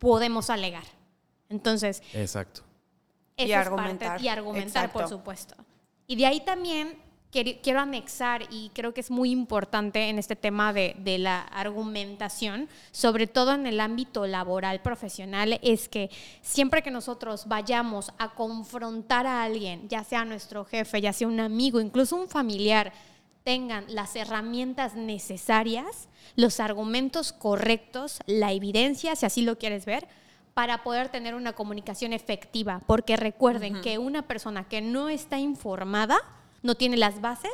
podemos 0.00 0.50
alegar. 0.50 0.82
Entonces, 1.48 2.02
Exacto 2.12 2.62
y 3.36 3.52
argumentar. 3.52 4.20
y 4.20 4.26
argumentar, 4.26 4.90
por 4.90 5.08
supuesto. 5.08 5.54
Y 6.08 6.16
de 6.16 6.26
ahí 6.26 6.40
también 6.40 7.00
quiero 7.30 7.80
anexar, 7.80 8.42
y 8.50 8.70
creo 8.74 8.94
que 8.94 9.00
es 9.00 9.10
muy 9.10 9.30
importante 9.30 10.08
en 10.08 10.18
este 10.18 10.36
tema 10.36 10.72
de, 10.72 10.96
de, 10.98 11.18
la 11.18 11.40
argumentación, 11.40 12.68
sobre 12.90 13.26
todo 13.26 13.54
en 13.54 13.66
el 13.66 13.80
ámbito 13.80 14.26
laboral, 14.26 14.80
profesional, 14.80 15.58
es 15.62 15.88
que 15.88 16.10
siempre 16.40 16.82
que 16.82 16.90
nosotros 16.90 17.46
vayamos 17.46 18.12
a 18.18 18.34
confrontar 18.34 19.26
a 19.26 19.42
alguien, 19.42 19.88
ya 19.88 20.04
sea 20.04 20.24
nuestro 20.24 20.64
jefe, 20.64 21.00
ya 21.00 21.12
sea 21.12 21.28
un 21.28 21.40
amigo, 21.40 21.80
incluso 21.80 22.16
un 22.16 22.28
familiar, 22.28 22.92
tengan 23.44 23.84
las 23.88 24.14
herramientas 24.16 24.94
necesarias, 24.94 26.08
los 26.36 26.60
argumentos 26.60 27.32
correctos, 27.32 28.20
la 28.26 28.52
evidencia, 28.52 29.16
si 29.16 29.26
así 29.26 29.42
lo 29.42 29.58
quieres 29.58 29.86
ver, 29.86 30.06
para 30.54 30.82
poder 30.82 31.08
tener 31.08 31.34
una 31.34 31.52
comunicación 31.52 32.12
efectiva, 32.12 32.82
porque 32.86 33.16
recuerden 33.16 33.80
que 33.80 33.98
una 33.98 34.22
persona 34.22 34.68
que 34.68 34.80
no 34.80 35.08
está 35.08 35.38
informada 35.38 36.18
no 36.62 36.74
tiene 36.74 36.96
las 36.96 37.20
bases 37.20 37.52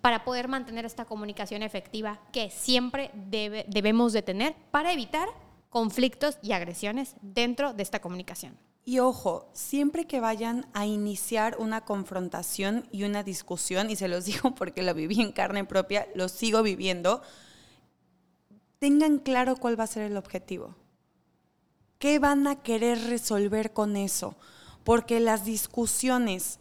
para 0.00 0.24
poder 0.24 0.48
mantener 0.48 0.84
esta 0.84 1.04
comunicación 1.04 1.62
efectiva 1.62 2.20
que 2.32 2.50
siempre 2.50 3.10
debemos 3.14 4.12
de 4.12 4.22
tener 4.22 4.54
para 4.70 4.92
evitar 4.92 5.28
conflictos 5.70 6.38
y 6.42 6.52
agresiones 6.52 7.16
dentro 7.20 7.72
de 7.72 7.82
esta 7.82 8.00
comunicación. 8.00 8.56
Y 8.88 9.00
ojo, 9.00 9.50
siempre 9.52 10.06
que 10.06 10.20
vayan 10.20 10.66
a 10.72 10.86
iniciar 10.86 11.56
una 11.58 11.84
confrontación 11.84 12.88
y 12.92 13.02
una 13.02 13.24
discusión, 13.24 13.90
y 13.90 13.96
se 13.96 14.06
los 14.06 14.24
digo 14.26 14.54
porque 14.54 14.82
lo 14.82 14.94
viví 14.94 15.20
en 15.20 15.32
carne 15.32 15.64
propia, 15.64 16.06
lo 16.14 16.28
sigo 16.28 16.62
viviendo, 16.62 17.20
tengan 18.78 19.18
claro 19.18 19.56
cuál 19.56 19.78
va 19.78 19.84
a 19.84 19.88
ser 19.88 20.04
el 20.04 20.16
objetivo. 20.16 20.76
¿Qué 21.98 22.18
van 22.18 22.46
a 22.46 22.62
querer 22.62 23.08
resolver 23.08 23.72
con 23.72 23.96
eso? 23.96 24.36
Porque 24.84 25.18
las 25.18 25.44
discusiones 25.44 26.60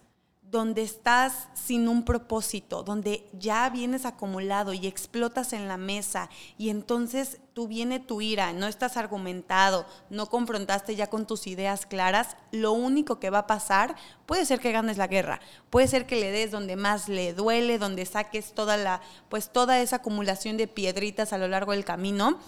donde 0.52 0.84
estás 0.84 1.50
sin 1.54 1.88
un 1.88 2.06
propósito, 2.06 2.84
donde 2.84 3.28
ya 3.34 3.70
vienes 3.70 4.06
acumulado 4.06 4.74
y 4.74 4.88
explotas 4.88 5.54
en 5.54 5.68
la 5.68 5.78
mesa 5.78 6.30
y 6.58 6.70
entonces 6.70 7.40
tú 7.54 7.68
viene 7.68 8.00
tu 8.00 8.22
ira, 8.22 8.54
no 8.54 8.68
estás 8.68 8.96
argumentado, 8.96 9.86
no 10.10 10.28
confrontaste 10.28 10.96
ya 10.96 11.08
con 11.08 11.26
tus 11.26 11.48
ideas 11.48 11.86
claras, 11.86 12.38
lo 12.52 12.72
único 12.74 13.20
que 13.20 13.30
va 13.30 13.40
a 13.40 13.48
pasar 13.48 13.96
puede 14.26 14.46
ser 14.46 14.60
que 14.60 14.72
ganes 14.72 14.98
la 14.98 15.08
guerra, 15.08 15.42
puede 15.70 15.88
ser 15.88 16.06
que 16.06 16.16
le 16.16 16.32
des 16.32 16.52
donde 16.52 16.76
más 16.76 17.10
le 17.10 17.34
duele, 17.34 17.78
donde 17.80 18.06
saques 18.06 18.54
toda 18.54 18.78
la 18.78 19.02
pues 19.30 19.52
toda 19.52 19.82
esa 19.82 19.98
acumulación 19.98 20.58
de 20.58 20.68
piedritas 20.68 21.34
a 21.34 21.38
lo 21.38 21.48
largo 21.48 21.72
del 21.72 21.86
camino 21.86 22.40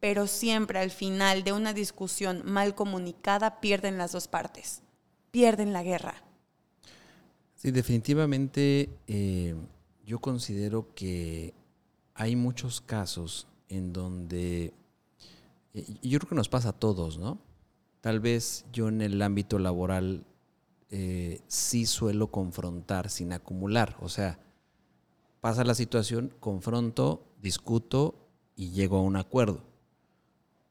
pero 0.00 0.26
siempre 0.26 0.78
al 0.80 0.90
final 0.90 1.44
de 1.44 1.52
una 1.52 1.72
discusión 1.72 2.42
mal 2.44 2.74
comunicada 2.74 3.60
pierden 3.60 3.96
las 3.96 4.12
dos 4.12 4.28
partes, 4.28 4.82
pierden 5.30 5.72
la 5.72 5.82
guerra. 5.82 6.22
Sí, 7.64 7.70
definitivamente 7.70 8.90
eh, 9.06 9.54
yo 10.04 10.18
considero 10.18 10.94
que 10.94 11.54
hay 12.12 12.36
muchos 12.36 12.82
casos 12.82 13.48
en 13.70 13.94
donde, 13.94 14.74
eh, 15.72 15.86
yo 16.02 16.18
creo 16.18 16.28
que 16.28 16.34
nos 16.34 16.50
pasa 16.50 16.68
a 16.68 16.72
todos, 16.74 17.16
¿no? 17.16 17.38
Tal 18.02 18.20
vez 18.20 18.66
yo 18.70 18.88
en 18.88 19.00
el 19.00 19.22
ámbito 19.22 19.58
laboral 19.58 20.26
eh, 20.90 21.40
sí 21.48 21.86
suelo 21.86 22.26
confrontar 22.26 23.08
sin 23.08 23.32
acumular, 23.32 23.96
o 24.02 24.10
sea, 24.10 24.38
pasa 25.40 25.64
la 25.64 25.74
situación, 25.74 26.34
confronto, 26.40 27.24
discuto 27.40 28.28
y 28.56 28.72
llego 28.72 28.98
a 28.98 29.02
un 29.02 29.16
acuerdo 29.16 29.62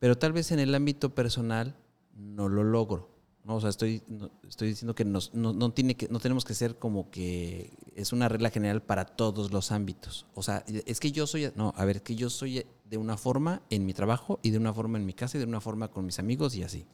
pero 0.03 0.17
tal 0.17 0.33
vez 0.33 0.51
en 0.51 0.59
el 0.59 0.75
ámbito 0.75 1.15
personal 1.15 1.77
no 2.13 2.49
lo 2.49 2.65
logro. 2.65 3.12
¿No? 3.43 3.55
O 3.55 3.61
sea, 3.61 3.69
estoy, 3.69 4.01
estoy 4.47 4.69
diciendo 4.69 4.95
que, 4.95 5.05
nos, 5.05 5.33
no, 5.33 5.71
tiene 5.71 5.95
que 5.95 6.07
no 6.07 6.19
tenemos 6.19 6.45
que 6.45 6.53
ser 6.53 6.77
como 6.77 7.09
que 7.09 7.71
es 7.95 8.13
una 8.13 8.29
regla 8.29 8.49
general 8.49 8.81
para 8.81 9.05
todos 9.05 9.51
los 9.51 9.71
ámbitos. 9.71 10.25
O 10.33 10.43
sea, 10.43 10.63
es 10.67 10.99
que 10.99 11.11
yo 11.11 11.27
soy, 11.27 11.51
no, 11.55 11.73
a 11.75 11.85
ver, 11.85 11.97
es 11.97 12.01
que 12.01 12.15
yo 12.15 12.29
soy 12.29 12.65
de 12.89 12.97
una 12.97 13.17
forma 13.17 13.61
en 13.69 13.85
mi 13.85 13.93
trabajo 13.93 14.39
y 14.43 14.51
de 14.51 14.57
una 14.57 14.73
forma 14.73 14.97
en 14.97 15.05
mi 15.05 15.13
casa 15.13 15.37
y 15.37 15.39
de 15.39 15.45
una 15.45 15.61
forma 15.61 15.89
con 15.89 16.05
mis 16.05 16.19
amigos 16.19 16.55
y 16.55 16.63
así. 16.63 16.85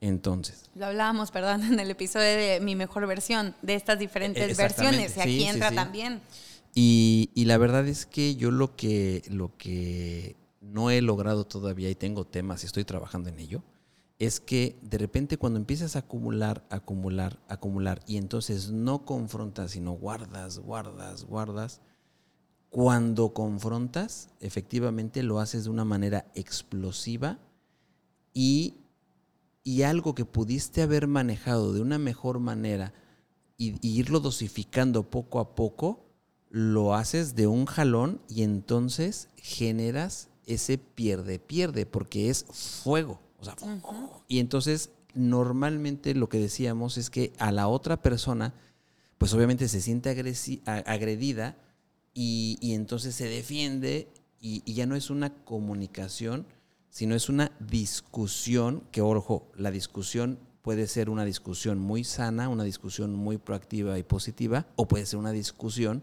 Entonces. 0.00 0.70
Lo 0.74 0.86
hablábamos, 0.86 1.30
perdón, 1.30 1.64
en 1.72 1.80
el 1.80 1.90
episodio 1.90 2.26
de 2.26 2.60
mi 2.60 2.76
mejor 2.76 3.06
versión, 3.06 3.54
de 3.62 3.74
estas 3.74 3.98
diferentes 3.98 4.56
versiones, 4.56 5.16
y 5.16 5.20
aquí 5.20 5.44
entra 5.44 5.72
también. 5.72 6.20
Y, 6.74 7.30
y, 7.34 7.46
la 7.46 7.58
verdad 7.58 7.88
es 7.88 8.06
que 8.06 8.36
yo 8.36 8.52
lo 8.52 8.76
que, 8.76 9.22
lo 9.30 9.56
que 9.56 10.36
no 10.60 10.90
he 10.90 11.00
logrado 11.00 11.44
todavía 11.44 11.90
y 11.90 11.94
tengo 11.94 12.24
temas 12.24 12.62
y 12.62 12.66
estoy 12.66 12.84
trabajando 12.84 13.30
en 13.30 13.40
ello, 13.40 13.62
es 14.18 14.40
que 14.40 14.78
de 14.82 14.98
repente 14.98 15.38
cuando 15.38 15.58
empiezas 15.58 15.94
a 15.94 16.00
acumular, 16.00 16.66
acumular, 16.70 17.38
acumular 17.48 18.00
y 18.06 18.16
entonces 18.16 18.70
no 18.70 19.04
confrontas, 19.04 19.72
sino 19.72 19.92
guardas, 19.92 20.58
guardas, 20.58 21.24
guardas, 21.24 21.80
cuando 22.70 23.32
confrontas, 23.32 24.30
efectivamente 24.40 25.22
lo 25.22 25.40
haces 25.40 25.64
de 25.64 25.70
una 25.70 25.84
manera 25.84 26.26
explosiva 26.34 27.38
y, 28.34 28.74
y 29.62 29.82
algo 29.82 30.14
que 30.14 30.24
pudiste 30.24 30.82
haber 30.82 31.06
manejado 31.06 31.72
de 31.72 31.80
una 31.80 31.98
mejor 31.98 32.40
manera 32.40 32.92
y, 33.56 33.76
irlo 33.82 34.20
dosificando 34.20 35.10
poco 35.10 35.40
a 35.40 35.54
poco, 35.54 36.04
lo 36.50 36.94
haces 36.94 37.34
de 37.34 37.46
un 37.46 37.66
jalón 37.66 38.22
y 38.28 38.42
entonces 38.42 39.28
generas 39.36 40.28
ese 40.46 40.78
pierde, 40.78 41.38
pierde, 41.38 41.84
porque 41.84 42.30
es 42.30 42.46
fuego. 42.50 43.20
Y 44.28 44.38
entonces, 44.40 44.90
normalmente 45.14 46.14
lo 46.14 46.28
que 46.28 46.38
decíamos 46.38 46.98
es 46.98 47.10
que 47.10 47.32
a 47.38 47.52
la 47.52 47.68
otra 47.68 48.02
persona, 48.02 48.54
pues 49.18 49.32
obviamente 49.34 49.68
se 49.68 49.80
siente 49.80 50.10
agredida 50.66 51.56
y, 52.14 52.58
entonces 52.62 53.14
se 53.14 53.28
defiende 53.28 54.08
y, 54.40 54.62
y, 54.64 54.74
ya 54.74 54.86
no 54.86 54.96
es 54.96 55.10
una 55.10 55.34
comunicación, 55.44 56.46
sino 56.90 57.14
es 57.14 57.28
una 57.28 57.52
discusión, 57.60 58.82
que 58.90 59.02
ojo, 59.02 59.50
la 59.56 59.70
discusión 59.70 60.38
puede 60.62 60.86
ser 60.86 61.10
una 61.10 61.24
discusión 61.24 61.78
muy 61.78 62.04
sana, 62.04 62.48
una 62.48 62.64
discusión 62.64 63.14
muy 63.14 63.38
proactiva 63.38 63.98
y 63.98 64.02
positiva, 64.02 64.66
o 64.76 64.86
puede 64.86 65.06
ser 65.06 65.18
una 65.18 65.32
discusión 65.32 66.02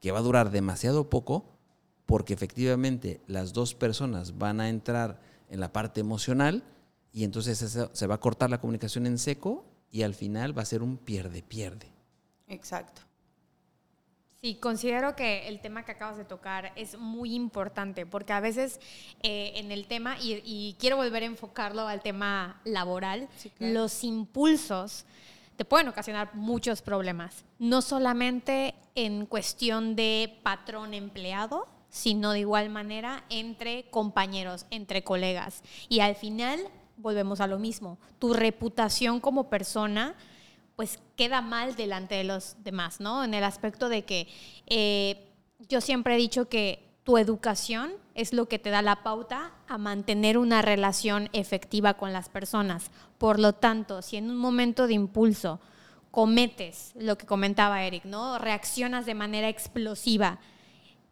que 0.00 0.12
va 0.12 0.18
a 0.18 0.22
durar 0.22 0.50
demasiado 0.50 1.10
poco 1.10 1.44
porque 2.06 2.32
efectivamente 2.32 3.20
las 3.26 3.52
dos 3.52 3.74
personas 3.74 4.38
van 4.38 4.60
a 4.60 4.70
entrar 4.70 5.20
en 5.50 5.60
la 5.60 5.72
parte 5.72 6.00
emocional 6.00 6.62
y 7.12 7.24
entonces 7.24 7.78
se 7.92 8.06
va 8.06 8.14
a 8.14 8.20
cortar 8.20 8.50
la 8.50 8.60
comunicación 8.60 9.06
en 9.06 9.18
seco 9.18 9.64
y 9.90 10.02
al 10.02 10.14
final 10.14 10.56
va 10.56 10.62
a 10.62 10.66
ser 10.66 10.82
un 10.82 10.96
pierde-pierde. 10.96 11.90
Exacto. 12.48 13.02
Sí, 14.40 14.54
considero 14.54 15.16
que 15.16 15.48
el 15.48 15.60
tema 15.60 15.84
que 15.84 15.92
acabas 15.92 16.16
de 16.16 16.24
tocar 16.24 16.72
es 16.76 16.96
muy 16.96 17.34
importante 17.34 18.06
porque 18.06 18.32
a 18.32 18.38
veces 18.38 18.78
eh, 19.22 19.52
en 19.56 19.72
el 19.72 19.88
tema, 19.88 20.16
y, 20.20 20.76
quiero 20.78 20.96
volver 20.96 21.24
a 21.24 21.26
enfocarlo 21.26 21.88
al 21.88 22.02
tema 22.02 22.60
laboral, 22.64 23.28
los 23.58 24.04
impulsos 24.04 25.06
te 25.56 25.64
pueden 25.64 25.88
ocasionar 25.88 26.36
muchos 26.36 26.82
problemas, 26.82 27.44
no 27.58 27.82
solamente 27.82 28.76
en 28.94 29.26
cuestión 29.26 29.96
de 29.96 30.38
patrón 30.44 30.94
empleado, 30.94 31.66
sino 31.90 32.32
de 32.32 32.40
igual 32.40 32.70
manera 32.70 33.24
entre 33.30 33.88
compañeros, 33.90 34.66
entre 34.70 35.04
colegas. 35.04 35.62
Y 35.88 36.00
al 36.00 36.16
final 36.16 36.60
volvemos 36.96 37.40
a 37.40 37.46
lo 37.46 37.58
mismo, 37.58 37.98
tu 38.18 38.34
reputación 38.34 39.20
como 39.20 39.48
persona 39.48 40.14
pues 40.76 41.00
queda 41.16 41.40
mal 41.40 41.74
delante 41.74 42.14
de 42.14 42.22
los 42.22 42.56
demás, 42.62 43.00
¿no? 43.00 43.24
En 43.24 43.34
el 43.34 43.42
aspecto 43.42 43.88
de 43.88 44.04
que 44.04 44.28
eh, 44.66 45.28
yo 45.68 45.80
siempre 45.80 46.14
he 46.14 46.18
dicho 46.18 46.48
que 46.48 46.88
tu 47.02 47.18
educación 47.18 47.90
es 48.14 48.32
lo 48.32 48.46
que 48.46 48.60
te 48.60 48.70
da 48.70 48.80
la 48.82 49.02
pauta 49.02 49.52
a 49.66 49.78
mantener 49.78 50.38
una 50.38 50.62
relación 50.62 51.30
efectiva 51.32 51.94
con 51.94 52.12
las 52.12 52.28
personas. 52.28 52.90
Por 53.18 53.40
lo 53.40 53.54
tanto, 53.54 54.02
si 54.02 54.18
en 54.18 54.30
un 54.30 54.36
momento 54.36 54.86
de 54.86 54.94
impulso 54.94 55.58
cometes 56.10 56.92
lo 56.94 57.18
que 57.18 57.26
comentaba 57.26 57.82
Eric, 57.82 58.04
¿no? 58.04 58.38
Reaccionas 58.38 59.06
de 59.06 59.14
manera 59.14 59.48
explosiva, 59.48 60.38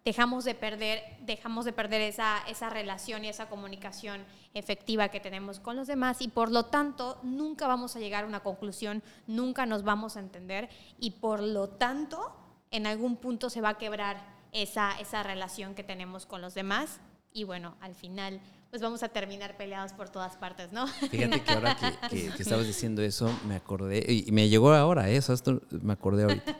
dejamos 0.06 0.44
de 0.44 0.54
perder, 0.54 1.02
dejamos 1.22 1.64
de 1.64 1.72
perder 1.72 2.00
esa, 2.00 2.38
esa 2.46 2.70
relación 2.70 3.24
y 3.24 3.28
esa 3.28 3.48
comunicación 3.48 4.24
efectiva 4.54 5.08
que 5.08 5.18
tenemos 5.18 5.58
con 5.58 5.74
los 5.74 5.88
demás 5.88 6.22
y 6.22 6.28
por 6.28 6.52
lo 6.52 6.66
tanto 6.66 7.18
nunca 7.24 7.66
vamos 7.66 7.96
a 7.96 7.98
llegar 7.98 8.22
a 8.22 8.28
una 8.28 8.38
conclusión, 8.38 9.02
nunca 9.26 9.66
nos 9.66 9.82
vamos 9.82 10.16
a 10.16 10.20
entender 10.20 10.68
y 11.00 11.10
por 11.10 11.42
lo 11.42 11.70
tanto 11.70 12.36
en 12.70 12.86
algún 12.86 13.16
punto 13.16 13.50
se 13.50 13.60
va 13.60 13.70
a 13.70 13.78
quebrar 13.78 14.22
esa, 14.52 14.92
esa 15.00 15.24
relación 15.24 15.74
que 15.74 15.82
tenemos 15.82 16.24
con 16.24 16.40
los 16.40 16.54
demás 16.54 17.00
y 17.32 17.42
bueno, 17.42 17.74
al 17.80 17.96
final 17.96 18.40
pues 18.70 18.80
vamos 18.82 19.02
a 19.02 19.08
terminar 19.08 19.56
peleados 19.56 19.92
por 19.92 20.08
todas 20.08 20.36
partes, 20.36 20.70
¿no? 20.70 20.86
Fíjate 20.86 21.42
que 21.42 21.50
ahora 21.50 21.76
que, 22.08 22.26
estabas 22.38 22.66
diciendo 22.68 23.02
eso, 23.02 23.28
me 23.48 23.56
acordé, 23.56 24.04
y 24.08 24.30
me 24.30 24.48
llegó 24.48 24.72
ahora, 24.72 25.10
¿eh? 25.10 25.16
eso 25.16 25.32
esto 25.32 25.62
me 25.82 25.92
acordé 25.92 26.22
ahorita. 26.22 26.56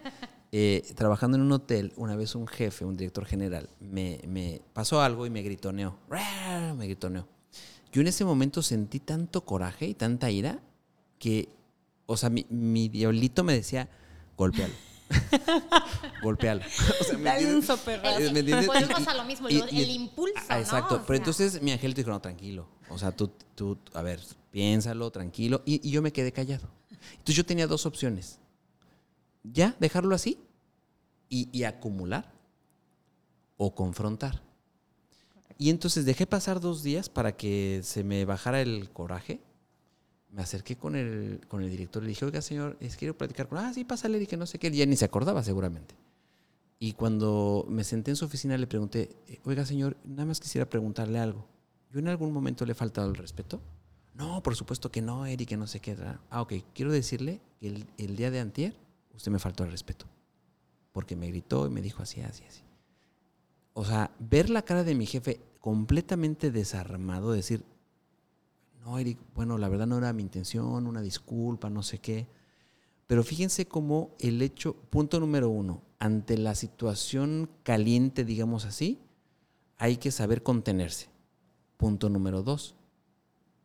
Eh, 0.58 0.94
trabajando 0.94 1.36
en 1.36 1.42
un 1.42 1.52
hotel, 1.52 1.92
una 1.96 2.16
vez 2.16 2.34
un 2.34 2.46
jefe, 2.46 2.86
un 2.86 2.96
director 2.96 3.26
general, 3.26 3.68
me, 3.78 4.22
me 4.26 4.62
pasó 4.72 5.02
algo 5.02 5.26
y 5.26 5.30
me 5.30 5.42
gritoneó. 5.42 5.98
Me 6.08 6.86
gritoneó. 6.86 7.28
Yo 7.92 8.00
en 8.00 8.06
ese 8.06 8.24
momento 8.24 8.62
sentí 8.62 8.98
tanto 8.98 9.44
coraje 9.44 9.84
y 9.84 9.92
tanta 9.92 10.30
ira 10.30 10.62
que, 11.18 11.50
o 12.06 12.16
sea, 12.16 12.30
mi, 12.30 12.46
mi 12.48 12.88
diablito 12.88 13.44
me 13.44 13.52
decía, 13.52 13.90
golpealo. 14.38 14.72
Golpealo. 16.22 16.62
O 17.02 17.04
sea, 17.04 17.18
Dale 17.18 17.54
un 17.54 17.60
Volvemos 17.60 19.08
a 19.08 19.14
lo 19.14 19.24
mismo, 19.24 19.48
el 19.48 19.90
impulso. 19.90 20.40
Ah, 20.48 20.58
exacto. 20.58 21.04
Pero 21.06 21.18
entonces 21.18 21.60
mi 21.60 21.70
angelito 21.70 21.98
dijo, 21.98 22.10
no, 22.10 22.22
tranquilo. 22.22 22.66
O 22.88 22.96
sea, 22.96 23.12
tú, 23.12 23.30
tú 23.54 23.78
a 23.92 24.00
ver, 24.00 24.22
piénsalo, 24.52 25.10
tranquilo. 25.10 25.60
Y, 25.66 25.86
yo 25.90 26.00
me 26.00 26.14
quedé 26.14 26.32
callado. 26.32 26.70
Entonces 27.10 27.34
yo 27.34 27.44
tenía 27.44 27.66
dos 27.66 27.84
opciones. 27.84 28.38
Ya, 29.44 29.76
dejarlo 29.78 30.14
así 30.14 30.45
y, 31.28 31.64
acumular 31.64 32.32
o 33.56 33.74
confrontar. 33.74 34.42
Y 35.58 35.70
entonces 35.70 36.04
dejé 36.04 36.26
pasar 36.26 36.60
dos 36.60 36.82
días 36.82 37.08
para 37.08 37.36
que 37.36 37.80
se 37.82 38.04
me 38.04 38.24
bajara 38.24 38.60
el 38.60 38.90
coraje 38.90 39.40
me 40.36 40.42
acerqué 40.42 40.76
con 40.76 40.96
el, 40.96 41.40
con 41.48 41.62
el 41.62 41.70
director 41.70 42.02
y 42.02 42.06
le 42.06 42.08
dije, 42.10 42.26
oiga, 42.26 42.42
señor, 42.42 42.76
es, 42.80 42.96
quiero 42.96 43.16
platicar 43.16 43.48
con... 43.48 43.56
Ah, 43.56 43.72
sí, 43.72 43.84
pásale, 43.84 44.18
dije, 44.18 44.36
no 44.36 44.44
sé 44.44 44.58
qué. 44.58 44.70
ya 44.70 44.84
ni 44.84 44.94
se 44.94 45.06
acordaba 45.06 45.42
seguramente. 45.42 45.94
Y 46.78 46.92
cuando 46.92 47.64
me 47.70 47.84
senté 47.84 48.10
en 48.10 48.16
su 48.16 48.26
oficina 48.26 48.58
le 48.58 48.66
pregunté, 48.66 49.16
oiga, 49.44 49.64
señor, 49.64 49.96
nada 50.04 50.26
más 50.26 50.38
quisiera 50.38 50.68
preguntarle 50.68 51.18
algo. 51.18 51.46
¿Yo 51.90 52.00
en 52.00 52.08
algún 52.08 52.34
momento 52.34 52.66
le 52.66 52.72
he 52.72 52.74
faltado 52.74 53.08
el 53.08 53.16
respeto? 53.16 53.62
No, 54.12 54.42
por 54.42 54.56
supuesto 54.56 54.90
que 54.90 55.00
no, 55.00 55.24
Eric, 55.24 55.48
que 55.48 55.56
no 55.56 55.66
sé 55.66 55.80
qué. 55.80 55.96
Ah, 56.28 56.42
ok, 56.42 56.52
quiero 56.74 56.92
decirle 56.92 57.40
que 57.58 57.68
el, 57.68 57.86
el 57.96 58.16
día 58.16 58.30
de 58.30 58.40
antier 58.40 58.76
usted 59.14 59.32
me 59.32 59.38
faltó 59.38 59.64
el 59.64 59.70
respeto. 59.70 60.04
Porque 60.96 61.14
me 61.14 61.28
gritó 61.28 61.66
y 61.66 61.68
me 61.68 61.82
dijo 61.82 62.02
así, 62.02 62.22
así, 62.22 62.42
así. 62.44 62.62
O 63.74 63.84
sea, 63.84 64.12
ver 64.18 64.48
la 64.48 64.62
cara 64.62 64.82
de 64.82 64.94
mi 64.94 65.04
jefe 65.04 65.42
completamente 65.60 66.50
desarmado, 66.50 67.32
decir, 67.32 67.66
no, 68.82 68.98
Eric, 68.98 69.18
bueno, 69.34 69.58
la 69.58 69.68
verdad 69.68 69.86
no 69.86 69.98
era 69.98 70.14
mi 70.14 70.22
intención, 70.22 70.86
una 70.86 71.02
disculpa, 71.02 71.68
no 71.68 71.82
sé 71.82 71.98
qué. 71.98 72.28
Pero 73.06 73.22
fíjense 73.24 73.68
cómo 73.68 74.12
el 74.20 74.40
hecho, 74.40 74.74
punto 74.88 75.20
número 75.20 75.50
uno, 75.50 75.82
ante 75.98 76.38
la 76.38 76.54
situación 76.54 77.50
caliente, 77.62 78.24
digamos 78.24 78.64
así, 78.64 78.98
hay 79.76 79.98
que 79.98 80.10
saber 80.10 80.42
contenerse. 80.42 81.10
Punto 81.76 82.08
número 82.08 82.42
dos, 82.42 82.74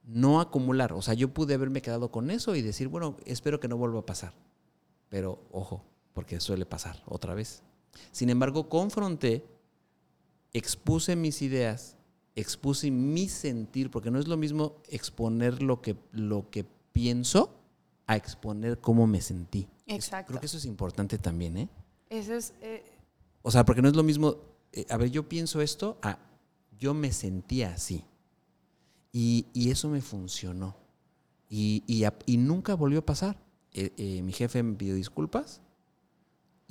no 0.03 0.41
acumular. 0.41 0.91
O 0.91 1.01
sea, 1.01 1.13
yo 1.13 1.29
pude 1.29 1.53
haberme 1.53 1.81
quedado 1.81 2.11
con 2.11 2.29
eso 2.29 2.57
y 2.57 2.61
decir, 2.61 2.89
bueno, 2.89 3.15
espero 3.25 3.61
que 3.61 3.69
no 3.69 3.77
vuelva 3.77 4.01
a 4.01 4.05
pasar. 4.05 4.33
Pero 5.07 5.39
ojo, 5.53 5.85
porque 6.13 6.39
suele 6.39 6.65
pasar 6.65 7.01
otra 7.05 7.33
vez. 7.33 7.63
Sin 8.11 8.29
embargo, 8.29 8.69
confronté, 8.69 9.45
expuse 10.53 11.15
mis 11.15 11.41
ideas 11.41 11.97
expuse 12.35 12.89
mi 12.91 13.27
sentir, 13.27 13.89
porque 13.91 14.11
no 14.11 14.19
es 14.19 14.27
lo 14.27 14.37
mismo 14.37 14.75
exponer 14.89 15.61
lo 15.61 15.81
que, 15.81 15.97
lo 16.11 16.49
que 16.49 16.65
pienso 16.91 17.57
a 18.07 18.15
exponer 18.15 18.79
cómo 18.79 19.07
me 19.07 19.21
sentí. 19.21 19.67
Exacto. 19.87 20.29
Creo 20.29 20.39
que 20.39 20.45
eso 20.45 20.57
es 20.57 20.65
importante 20.65 21.17
también, 21.17 21.57
¿eh? 21.57 21.69
Eso 22.09 22.33
es... 22.33 22.53
Eh, 22.61 22.83
o 23.41 23.51
sea, 23.51 23.65
porque 23.65 23.81
no 23.81 23.87
es 23.87 23.95
lo 23.95 24.03
mismo, 24.03 24.37
eh, 24.71 24.85
a 24.89 24.97
ver, 24.97 25.09
yo 25.09 25.27
pienso 25.27 25.61
esto 25.61 25.97
a 26.01 26.19
yo 26.77 26.93
me 26.93 27.11
sentía 27.11 27.73
así. 27.73 28.03
Y, 29.13 29.45
eso 29.69 29.89
me 29.89 30.01
funcionó. 30.01 30.75
Y, 31.49 31.83
y, 31.85 32.37
nunca 32.37 32.75
volvió 32.75 32.99
a 32.99 33.05
pasar. 33.05 33.37
Eh, 33.73 34.21
mi 34.23 34.31
jefe 34.31 34.63
me 34.63 34.75
pidió 34.75 34.95
disculpas 34.95 35.61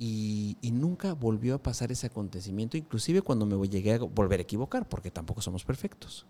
y, 0.03 0.71
nunca 0.71 1.13
volvió 1.13 1.53
a 1.53 1.61
pasar 1.61 1.91
ese 1.91 2.07
acontecimiento, 2.07 2.75
inclusive 2.75 3.21
cuando 3.21 3.45
me 3.45 3.69
llegué 3.69 3.93
a 3.93 3.99
volver 3.99 4.39
a 4.39 4.43
equivocar, 4.43 4.89
porque 4.89 5.11
tampoco 5.11 5.41
somos 5.41 5.63
perfectos. 5.63 6.25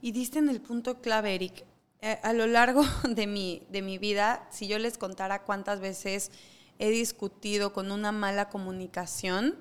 Y 0.00 0.12
diste 0.12 0.38
en 0.38 0.48
el 0.48 0.60
punto 0.60 1.00
clave, 1.00 1.34
Eric. 1.34 1.64
Eh, 2.00 2.20
a 2.22 2.32
lo 2.32 2.46
largo 2.46 2.84
de 3.08 3.26
mi, 3.26 3.66
de 3.70 3.82
mi 3.82 3.98
vida, 3.98 4.46
si 4.52 4.68
yo 4.68 4.78
les 4.78 4.98
contara 4.98 5.42
cuántas 5.42 5.80
veces 5.80 6.30
he 6.78 6.90
discutido 6.90 7.72
con 7.72 7.90
una 7.90 8.12
mala 8.12 8.50
comunicación, 8.50 9.56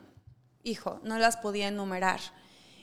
hijo, 0.61 0.99
no 1.03 1.17
las 1.17 1.37
podía 1.37 1.67
enumerar 1.67 2.19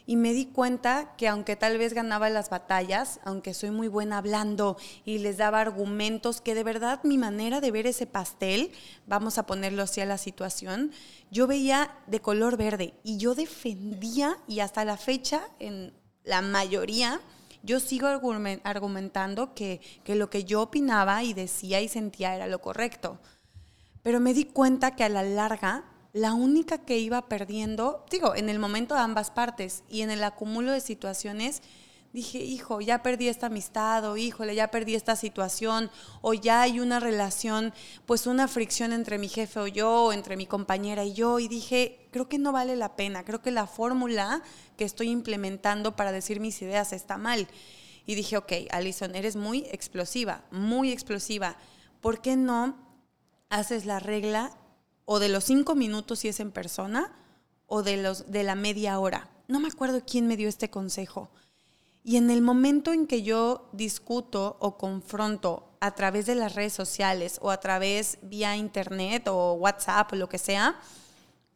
y 0.07 0.17
me 0.17 0.33
di 0.33 0.47
cuenta 0.47 1.15
que 1.17 1.29
aunque 1.29 1.57
tal 1.57 1.79
vez 1.79 1.95
ganaba 1.95 2.29
las 2.31 2.51
batallas, 2.51 3.21
aunque 3.25 3.55
soy 3.55 3.71
muy 3.71 3.89
buena 3.89 4.19
hablando 4.19 4.77
y 5.05 5.19
les 5.19 5.39
daba 5.39 5.61
argumentos, 5.61 6.41
que 6.41 6.55
de 6.55 6.65
verdad 6.65 7.01
mi 7.05 7.17
manera 7.17 7.61
de 7.61 7.71
ver 7.71 7.87
ese 7.87 8.07
pastel, 8.07 8.71
vamos 9.07 9.39
a 9.39 9.47
ponerlo 9.47 9.83
así 9.83 10.01
a 10.01 10.07
la 10.07 10.19
situación, 10.19 10.93
yo 11.31 11.47
veía 11.47 11.97
de 12.07 12.21
color 12.21 12.57
verde 12.57 12.95
y 13.03 13.17
yo 13.17 13.35
defendía 13.35 14.37
y 14.47 14.61
hasta 14.61 14.85
la 14.85 14.97
fecha 14.97 15.43
en 15.59 15.95
la 16.23 16.43
mayoría 16.43 17.21
yo 17.63 17.81
sigo 17.81 18.07
argumentando 18.07 19.55
que, 19.55 19.81
que 20.05 20.15
lo 20.17 20.29
que 20.29 20.45
yo 20.45 20.61
opinaba 20.61 21.23
y 21.23 21.33
decía 21.33 21.81
y 21.81 21.89
sentía 21.89 22.35
era 22.35 22.47
lo 22.47 22.61
correcto. 22.61 23.19
Pero 24.03 24.21
me 24.21 24.35
di 24.35 24.45
cuenta 24.45 24.95
que 24.95 25.03
a 25.03 25.09
la 25.09 25.23
larga 25.23 25.85
la 26.15 26.33
única 26.33 26.79
que 26.79 26.97
iba 26.99 27.29
perdiendo, 27.29 28.07
digo, 28.09 28.37
en 28.37 28.49
el 28.49 28.61
momento 28.61 28.95
de 28.95 29.01
ambas 29.01 29.33
partes 29.33 29.83
y 29.91 30.03
en 30.03 30.13
el 30.13 30.23
acumulo 30.23 30.71
de 30.71 30.81
situaciones, 30.81 31.61
dije, 32.13 32.39
hijo, 32.39 32.81
ya 32.81 33.03
perdí 33.03 33.27
esta 33.27 33.47
amistad, 33.47 34.09
o 34.09 34.17
híjole, 34.17 34.55
ya 34.55 34.71
perdí 34.71 34.95
esta 34.95 35.17
situación, 35.17 35.91
o 36.21 36.33
ya 36.33 36.63
hay 36.63 36.79
una 36.79 37.01
relación, 37.01 37.75
pues 38.07 38.29
una 38.29 38.47
fricción 38.47 38.93
entre 38.93 39.19
mi 39.19 39.29
jefe 39.29 39.59
o 39.59 39.67
yo, 39.67 40.05
o 40.05 40.13
entre 40.13 40.37
mi 40.37 40.47
compañera 40.47 41.05
y 41.05 41.15
yo, 41.15 41.41
y 41.41 41.49
dije, 41.49 42.07
creo 42.13 42.29
que 42.29 42.39
no 42.39 42.53
vale 42.53 42.77
la 42.77 42.95
pena, 42.95 43.25
creo 43.25 43.43
que 43.43 43.51
la 43.51 43.67
fórmula 43.67 44.41
que 44.77 44.85
estoy 44.85 45.11
implementando 45.11 45.97
para 45.97 46.13
decir 46.13 46.39
mis 46.39 46.63
ideas 46.63 46.93
está 46.93 47.19
mal. 47.19 47.49
Y 48.07 48.15
dije, 48.15 48.37
ok, 48.37 48.53
Alison, 48.71 49.17
eres 49.17 49.35
muy 49.35 49.67
explosiva, 49.73 50.45
muy 50.53 50.93
explosiva, 50.93 51.57
¿por 52.01 52.21
qué 52.21 52.37
no 52.37 52.77
haces 53.51 53.85
la 53.85 53.99
regla 53.99 54.57
o 55.05 55.19
de 55.19 55.29
los 55.29 55.45
cinco 55.45 55.75
minutos 55.75 56.21
si 56.21 56.29
es 56.29 56.41
en 56.41 56.51
persona, 56.51 57.13
o 57.67 57.83
de, 57.83 57.97
los, 57.97 58.31
de 58.31 58.43
la 58.43 58.55
media 58.55 58.99
hora. 58.99 59.31
No 59.49 59.61
me 59.61 59.69
acuerdo 59.69 60.03
quién 60.07 60.27
me 60.27 60.37
dio 60.37 60.49
este 60.49 60.71
consejo. 60.71 61.31
Y 62.03 62.17
en 62.17 62.31
el 62.31 62.43
momento 62.43 62.93
en 62.93 63.07
que 63.07 63.23
yo 63.23 63.69
discuto 63.73 64.57
o 64.61 64.77
confronto 64.77 65.71
a 65.81 65.95
través 65.95 66.27
de 66.27 66.35
las 66.35 66.55
redes 66.55 66.73
sociales 66.73 67.39
o 67.43 67.51
a 67.51 67.61
través 67.61 68.19
vía 68.23 68.57
internet 68.57 69.29
o 69.29 69.55
WhatsApp 69.55 70.13
o 70.13 70.17
lo 70.17 70.29
que 70.29 70.39
sea, 70.39 70.79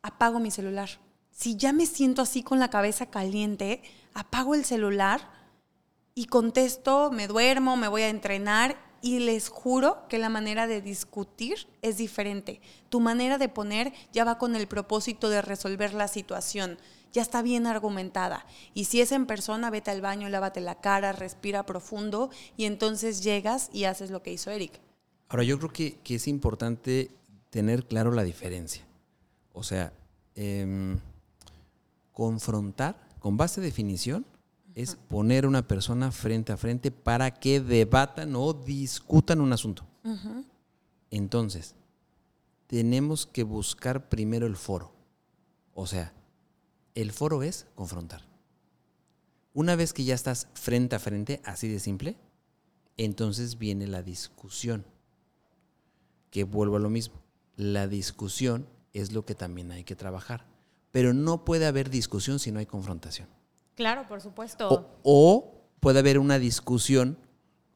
apago 0.03 0.41
mi 0.41 0.51
celular. 0.51 0.89
Si 1.31 1.57
ya 1.57 1.73
me 1.73 1.87
siento 1.87 2.23
así 2.23 2.43
con 2.43 2.59
la 2.59 2.71
cabeza 2.71 3.07
caliente, 3.07 3.83
apago 4.15 4.55
el 4.55 4.65
celular 4.65 5.31
y 6.15 6.27
contesto, 6.27 7.11
me 7.13 7.29
duermo, 7.29 7.77
me 7.77 7.89
voy 7.89 8.03
a 8.03 8.09
entrenar 8.09 8.88
y 9.03 9.21
les 9.21 9.49
juro 9.49 10.07
que 10.09 10.19
la 10.19 10.29
manera 10.29 10.67
de 10.67 10.81
discutir 10.81 11.69
es 11.83 11.97
diferente. 11.97 12.61
Tu 12.89 13.01
manera 13.01 13.39
de 13.39 13.49
poner 13.49 13.93
ya 14.13 14.25
va 14.25 14.39
con 14.39 14.57
el 14.57 14.67
propósito 14.67 15.29
de 15.29 15.43
resolver 15.43 15.95
la 15.95 16.09
situación, 16.09 16.79
ya 17.13 17.23
está 17.23 17.43
bien 17.43 17.67
argumentada. 17.67 18.45
Y 18.75 18.85
si 18.85 19.01
es 19.01 19.13
en 19.13 19.27
persona, 19.27 19.71
vete 19.71 19.91
al 19.91 20.01
baño, 20.01 20.29
lávate 20.29 20.61
la 20.61 20.81
cara, 20.81 21.13
respira 21.13 21.67
profundo 21.67 22.31
y 22.57 22.65
entonces 22.65 23.23
llegas 23.23 23.71
y 23.73 23.85
haces 23.85 24.11
lo 24.11 24.23
que 24.23 24.33
hizo 24.33 24.51
Eric. 24.51 24.81
Ahora, 25.29 25.45
yo 25.45 25.59
creo 25.59 25.73
que, 25.73 25.99
es 26.15 26.29
importante 26.29 27.11
tener 27.51 27.87
claro 27.87 28.13
la 28.13 28.25
diferencia. 28.25 28.85
O 29.53 29.63
sea, 29.63 29.93
em, 30.35 30.99
confrontar 32.13 32.97
con 33.19 33.37
base 33.37 33.61
de 33.61 33.67
definición 33.67 34.25
es 34.79 34.95
poner 34.95 35.45
a 35.45 35.49
una 35.49 35.67
persona 35.67 36.13
frente 36.13 36.53
a 36.53 36.57
frente 36.57 36.93
para 36.93 37.33
que 37.33 37.61
debatan 37.61 38.37
o 38.37 38.53
discutan 38.53 39.41
un 39.41 39.53
asunto. 39.53 39.85
Entonces, 41.11 41.75
tenemos 42.69 43.27
que 43.27 43.43
buscar 43.43 44.09
primero 44.09 44.47
el 44.47 44.55
foro. 44.55 44.93
O 45.75 45.89
sea, 45.89 46.13
el 46.95 47.11
foro 47.11 47.43
es 47.43 47.67
confrontar. 47.75 48.23
Una 49.53 49.75
vez 49.75 49.93
que 49.93 50.05
ya 50.05 50.15
estás 50.15 50.47
frente 50.55 50.95
a 50.95 51.01
frente, 51.01 51.41
así 51.45 51.67
de 51.67 51.81
simple, 51.81 52.17
entonces 52.97 53.59
viene 53.59 53.89
la 53.89 54.05
discusión. 54.05 54.87
Que 56.31 56.45
vuelvo 56.45 56.77
a 56.77 56.81
lo 56.81 56.89
mismo. 56.89 57.17
La 57.57 57.89
discusión 57.89 58.69
es 58.93 59.11
lo 59.11 59.25
que 59.25 59.35
también 59.35 59.73
hay 59.73 59.83
que 59.83 59.97
trabajar. 59.97 60.47
Pero 60.93 61.15
no 61.15 61.45
puede 61.45 61.67
haber 61.67 61.91
discusión 61.91 62.39
si 62.39 62.53
no 62.53 62.61
hay 62.61 62.67
confrontación. 62.67 63.38
Claro, 63.79 64.09
por 64.09 64.21
supuesto. 64.21 64.69
O, 64.69 64.87
o 65.05 65.55
puede 65.79 66.01
haber 66.01 66.19
una 66.19 66.41
discusión 66.41 67.17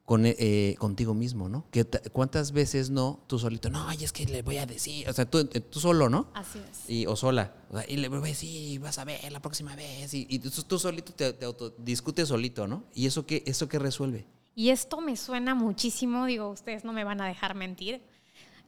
con, 0.03 0.23
eh, 0.25 0.75
contigo 0.79 1.13
mismo, 1.13 1.47
¿no? 1.47 1.65
Que 1.71 1.85
¿Cuántas 1.85 2.51
veces 2.51 2.89
no 2.89 3.23
tú 3.25 3.39
solito? 3.39 3.69
No, 3.69 3.87
ay, 3.87 4.03
es 4.03 4.11
que 4.11 4.25
le 4.25 4.41
voy 4.41 4.57
a 4.57 4.65
decir, 4.65 5.07
o 5.07 5.13
sea, 5.13 5.23
tú, 5.23 5.37
eh, 5.53 5.61
tú 5.61 5.79
solo, 5.79 6.09
¿no? 6.09 6.27
Así 6.33 6.59
es. 6.59 6.89
Y, 6.89 7.05
o 7.05 7.15
sola. 7.15 7.55
O 7.69 7.77
sea, 7.77 7.85
y 7.87 7.95
le 7.95 8.09
voy 8.09 8.19
a 8.19 8.21
decir, 8.23 8.81
vas 8.81 8.97
a 8.97 9.05
ver 9.05 9.31
la 9.31 9.41
próxima 9.41 9.77
vez. 9.77 10.13
Y, 10.13 10.27
y 10.29 10.39
tú, 10.39 10.49
tú 10.63 10.77
solito 10.77 11.13
te, 11.13 11.31
te 11.31 11.45
autodiscutes 11.45 12.27
solito, 12.27 12.67
¿no? 12.67 12.83
¿Y 12.93 13.07
eso 13.07 13.25
qué, 13.25 13.41
eso 13.45 13.69
qué 13.69 13.79
resuelve? 13.79 14.27
Y 14.55 14.71
esto 14.71 14.99
me 14.99 15.15
suena 15.15 15.55
muchísimo, 15.55 16.25
digo, 16.25 16.49
ustedes 16.49 16.83
no 16.83 16.91
me 16.91 17.05
van 17.05 17.21
a 17.21 17.27
dejar 17.27 17.55
mentir. 17.55 18.03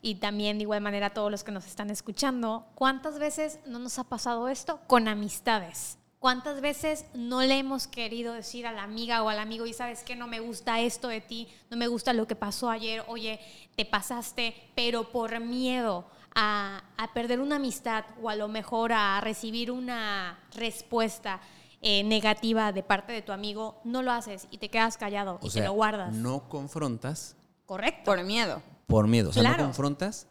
Y 0.01 0.15
también 0.15 0.57
de 0.57 0.61
igual 0.61 0.79
manera 0.79 1.09
todos 1.09 1.29
los 1.29 1.43
que 1.43 1.51
nos 1.51 1.65
están 1.65 1.89
escuchando, 1.89 2.65
¿cuántas 2.75 3.19
veces 3.19 3.59
no 3.67 3.79
nos 3.79 3.99
ha 3.99 4.05
pasado 4.05 4.47
esto 4.47 4.79
con 4.87 5.09
amistades? 5.09 5.97
¿Cuántas 6.25 6.59
veces 6.59 7.05
no 7.13 7.43
le 7.43 7.59
hemos 7.59 7.85
querido 7.85 8.33
decir 8.33 8.65
a 8.65 8.71
la 8.71 8.81
amiga 8.81 9.21
o 9.21 9.29
al 9.29 9.37
amigo, 9.37 9.67
y 9.67 9.73
sabes 9.73 10.01
que 10.01 10.15
no 10.15 10.25
me 10.25 10.39
gusta 10.39 10.79
esto 10.79 11.07
de 11.07 11.21
ti, 11.21 11.47
no 11.69 11.77
me 11.77 11.85
gusta 11.87 12.13
lo 12.13 12.25
que 12.25 12.35
pasó 12.35 12.71
ayer, 12.71 13.03
oye, 13.05 13.39
te 13.75 13.85
pasaste, 13.85 14.55
pero 14.73 15.11
por 15.11 15.39
miedo 15.39 16.07
a, 16.33 16.83
a 16.97 17.13
perder 17.13 17.39
una 17.41 17.57
amistad 17.57 18.05
o 18.23 18.29
a 18.31 18.35
lo 18.35 18.47
mejor 18.47 18.91
a 18.91 19.21
recibir 19.21 19.69
una 19.69 20.39
respuesta 20.55 21.41
eh, 21.83 22.03
negativa 22.03 22.71
de 22.71 22.81
parte 22.81 23.13
de 23.13 23.21
tu 23.21 23.31
amigo, 23.31 23.79
no 23.83 24.01
lo 24.01 24.11
haces 24.11 24.47
y 24.49 24.57
te 24.57 24.69
quedas 24.69 24.97
callado 24.97 25.37
O 25.43 25.45
y 25.45 25.51
sea, 25.51 25.61
te 25.61 25.67
lo 25.67 25.73
guardas. 25.75 26.11
no 26.11 26.49
confrontas 26.49 27.35
Correcto. 27.67 28.01
Por 28.03 28.23
miedo. 28.23 28.63
por 28.87 29.07
miedo. 29.07 29.29
O 29.29 29.31
sea, 29.31 29.43
no 29.43 29.49
Claro. 29.49 29.65
confrontas 29.65 30.25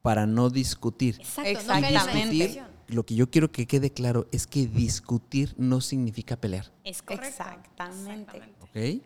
para 0.00 0.26
no 0.26 0.48
discutir. 0.48 1.16
Exacto, 1.18 1.50
Exactamente. 1.50 2.14
no 2.14 2.30
Discutir. 2.30 2.69
Lo 2.92 3.04
que 3.04 3.14
yo 3.14 3.30
quiero 3.30 3.50
que 3.50 3.66
quede 3.66 3.90
claro 3.90 4.26
es 4.32 4.46
que 4.46 4.66
discutir 4.66 5.54
no 5.58 5.80
significa 5.80 6.36
pelear. 6.36 6.70
Es 6.84 7.02
correcto. 7.02 7.28
Exactamente. 7.28 8.42
¿Ok? 8.60 9.02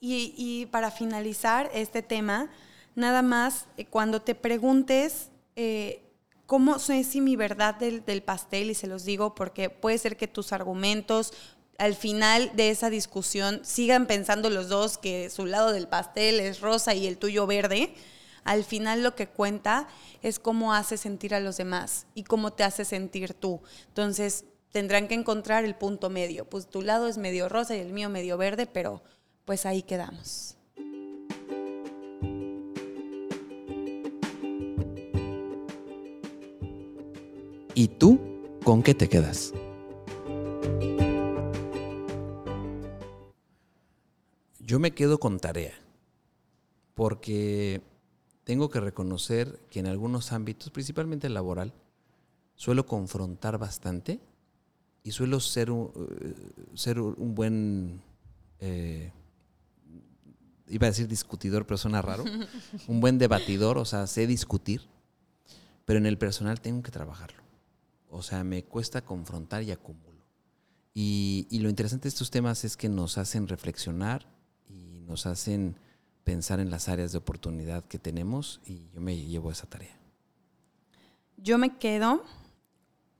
Y, 0.00 0.34
y 0.36 0.66
para 0.66 0.90
finalizar 0.90 1.70
este 1.74 2.02
tema, 2.02 2.50
nada 2.94 3.22
más 3.22 3.66
eh, 3.76 3.84
cuando 3.84 4.22
te 4.22 4.34
preguntes 4.34 5.30
eh, 5.56 6.02
cómo 6.46 6.78
sé 6.78 7.04
si 7.04 7.20
mi 7.20 7.36
verdad 7.36 7.74
del, 7.74 8.04
del 8.04 8.22
pastel, 8.22 8.70
y 8.70 8.74
se 8.74 8.86
los 8.86 9.04
digo 9.04 9.34
porque 9.34 9.70
puede 9.70 9.98
ser 9.98 10.16
que 10.16 10.28
tus 10.28 10.52
argumentos 10.52 11.32
al 11.78 11.94
final 11.94 12.50
de 12.54 12.70
esa 12.70 12.90
discusión 12.90 13.60
sigan 13.64 14.06
pensando 14.06 14.50
los 14.50 14.68
dos 14.68 14.98
que 14.98 15.30
su 15.30 15.46
lado 15.46 15.72
del 15.72 15.88
pastel 15.88 16.40
es 16.40 16.60
rosa 16.60 16.94
y 16.94 17.06
el 17.06 17.18
tuyo 17.18 17.46
verde. 17.46 17.94
Al 18.44 18.64
final 18.64 19.02
lo 19.02 19.14
que 19.14 19.28
cuenta 19.28 19.88
es 20.22 20.38
cómo 20.38 20.74
hace 20.74 20.96
sentir 20.96 21.34
a 21.34 21.40
los 21.40 21.56
demás 21.56 22.06
y 22.14 22.24
cómo 22.24 22.52
te 22.52 22.64
hace 22.64 22.84
sentir 22.84 23.34
tú. 23.34 23.60
Entonces 23.88 24.44
tendrán 24.70 25.08
que 25.08 25.14
encontrar 25.14 25.64
el 25.64 25.74
punto 25.74 26.10
medio. 26.10 26.44
Pues 26.44 26.68
tu 26.68 26.82
lado 26.82 27.08
es 27.08 27.18
medio 27.18 27.48
rosa 27.48 27.76
y 27.76 27.80
el 27.80 27.92
mío 27.92 28.08
medio 28.10 28.36
verde, 28.36 28.66
pero 28.66 29.02
pues 29.44 29.66
ahí 29.66 29.82
quedamos. 29.82 30.56
¿Y 37.74 37.86
tú 37.86 38.18
con 38.64 38.82
qué 38.82 38.92
te 38.92 39.08
quedas? 39.08 39.52
Yo 44.58 44.78
me 44.78 44.90
quedo 44.90 45.18
con 45.18 45.38
tarea, 45.38 45.72
porque 46.94 47.80
tengo 48.48 48.70
que 48.70 48.80
reconocer 48.80 49.60
que 49.68 49.78
en 49.78 49.86
algunos 49.86 50.32
ámbitos, 50.32 50.70
principalmente 50.70 51.26
el 51.26 51.34
laboral, 51.34 51.74
suelo 52.54 52.86
confrontar 52.86 53.58
bastante 53.58 54.20
y 55.02 55.10
suelo 55.10 55.38
ser 55.38 55.70
un, 55.70 55.92
eh, 56.22 56.34
ser 56.72 56.98
un 56.98 57.34
buen, 57.34 58.00
eh, 58.60 59.12
iba 60.66 60.86
a 60.86 60.90
decir 60.90 61.08
discutidor, 61.08 61.66
pero 61.66 61.76
suena 61.76 62.00
raro, 62.00 62.24
un 62.88 63.00
buen 63.02 63.18
debatidor, 63.18 63.76
o 63.76 63.84
sea, 63.84 64.06
sé 64.06 64.26
discutir, 64.26 64.80
pero 65.84 65.98
en 65.98 66.06
el 66.06 66.16
personal 66.16 66.62
tengo 66.62 66.82
que 66.82 66.90
trabajarlo. 66.90 67.42
O 68.08 68.22
sea, 68.22 68.44
me 68.44 68.64
cuesta 68.64 69.04
confrontar 69.04 69.62
y 69.62 69.72
acumulo. 69.72 70.24
Y, 70.94 71.46
y 71.50 71.58
lo 71.58 71.68
interesante 71.68 72.04
de 72.04 72.14
estos 72.14 72.30
temas 72.30 72.64
es 72.64 72.78
que 72.78 72.88
nos 72.88 73.18
hacen 73.18 73.46
reflexionar 73.46 74.26
y 74.70 75.02
nos 75.02 75.26
hacen 75.26 75.76
pensar 76.28 76.60
en 76.60 76.70
las 76.70 76.90
áreas 76.90 77.12
de 77.12 77.16
oportunidad 77.16 77.84
que 77.84 77.98
tenemos 77.98 78.60
y 78.66 78.90
yo 78.90 79.00
me 79.00 79.16
llevo 79.16 79.50
esa 79.50 79.66
tarea. 79.66 79.96
Yo 81.38 81.56
me 81.56 81.78
quedo 81.78 82.22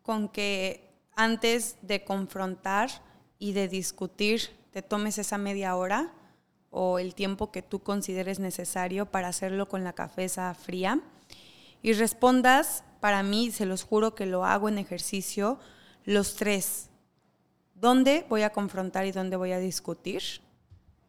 con 0.02 0.28
que 0.28 0.90
antes 1.16 1.78
de 1.80 2.04
confrontar 2.04 2.90
y 3.38 3.54
de 3.54 3.66
discutir, 3.66 4.50
te 4.72 4.82
tomes 4.82 5.16
esa 5.16 5.38
media 5.38 5.74
hora 5.74 6.12
o 6.68 6.98
el 6.98 7.14
tiempo 7.14 7.50
que 7.50 7.62
tú 7.62 7.78
consideres 7.78 8.40
necesario 8.40 9.06
para 9.06 9.28
hacerlo 9.28 9.70
con 9.70 9.84
la 9.84 9.94
cabeza 9.94 10.52
fría 10.52 11.00
y 11.80 11.94
respondas, 11.94 12.84
para 13.00 13.22
mí, 13.22 13.50
se 13.52 13.64
los 13.64 13.84
juro 13.84 14.14
que 14.14 14.26
lo 14.26 14.44
hago 14.44 14.68
en 14.68 14.76
ejercicio, 14.76 15.58
los 16.04 16.34
tres. 16.34 16.90
¿Dónde 17.74 18.26
voy 18.28 18.42
a 18.42 18.50
confrontar 18.50 19.06
y 19.06 19.12
dónde 19.12 19.36
voy 19.38 19.52
a 19.52 19.60
discutir? 19.60 20.42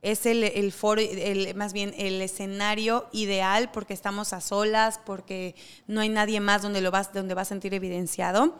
Es 0.01 0.25
el, 0.25 0.43
el 0.43 0.71
foro, 0.71 1.01
el, 1.01 1.53
más 1.55 1.73
bien 1.73 1.93
el 1.97 2.21
escenario 2.21 3.07
ideal 3.12 3.69
porque 3.71 3.93
estamos 3.93 4.31
a 4.31 4.41
solas, 4.41 4.99
porque 5.05 5.55
no 5.88 6.01
hay 6.01 6.09
nadie 6.09 6.39
más 6.39 6.62
donde 6.62 6.81
lo 6.81 6.91
vas, 6.91 7.13
donde 7.13 7.33
va 7.33 7.41
a 7.41 7.45
sentir 7.45 7.73
evidenciado. 7.73 8.55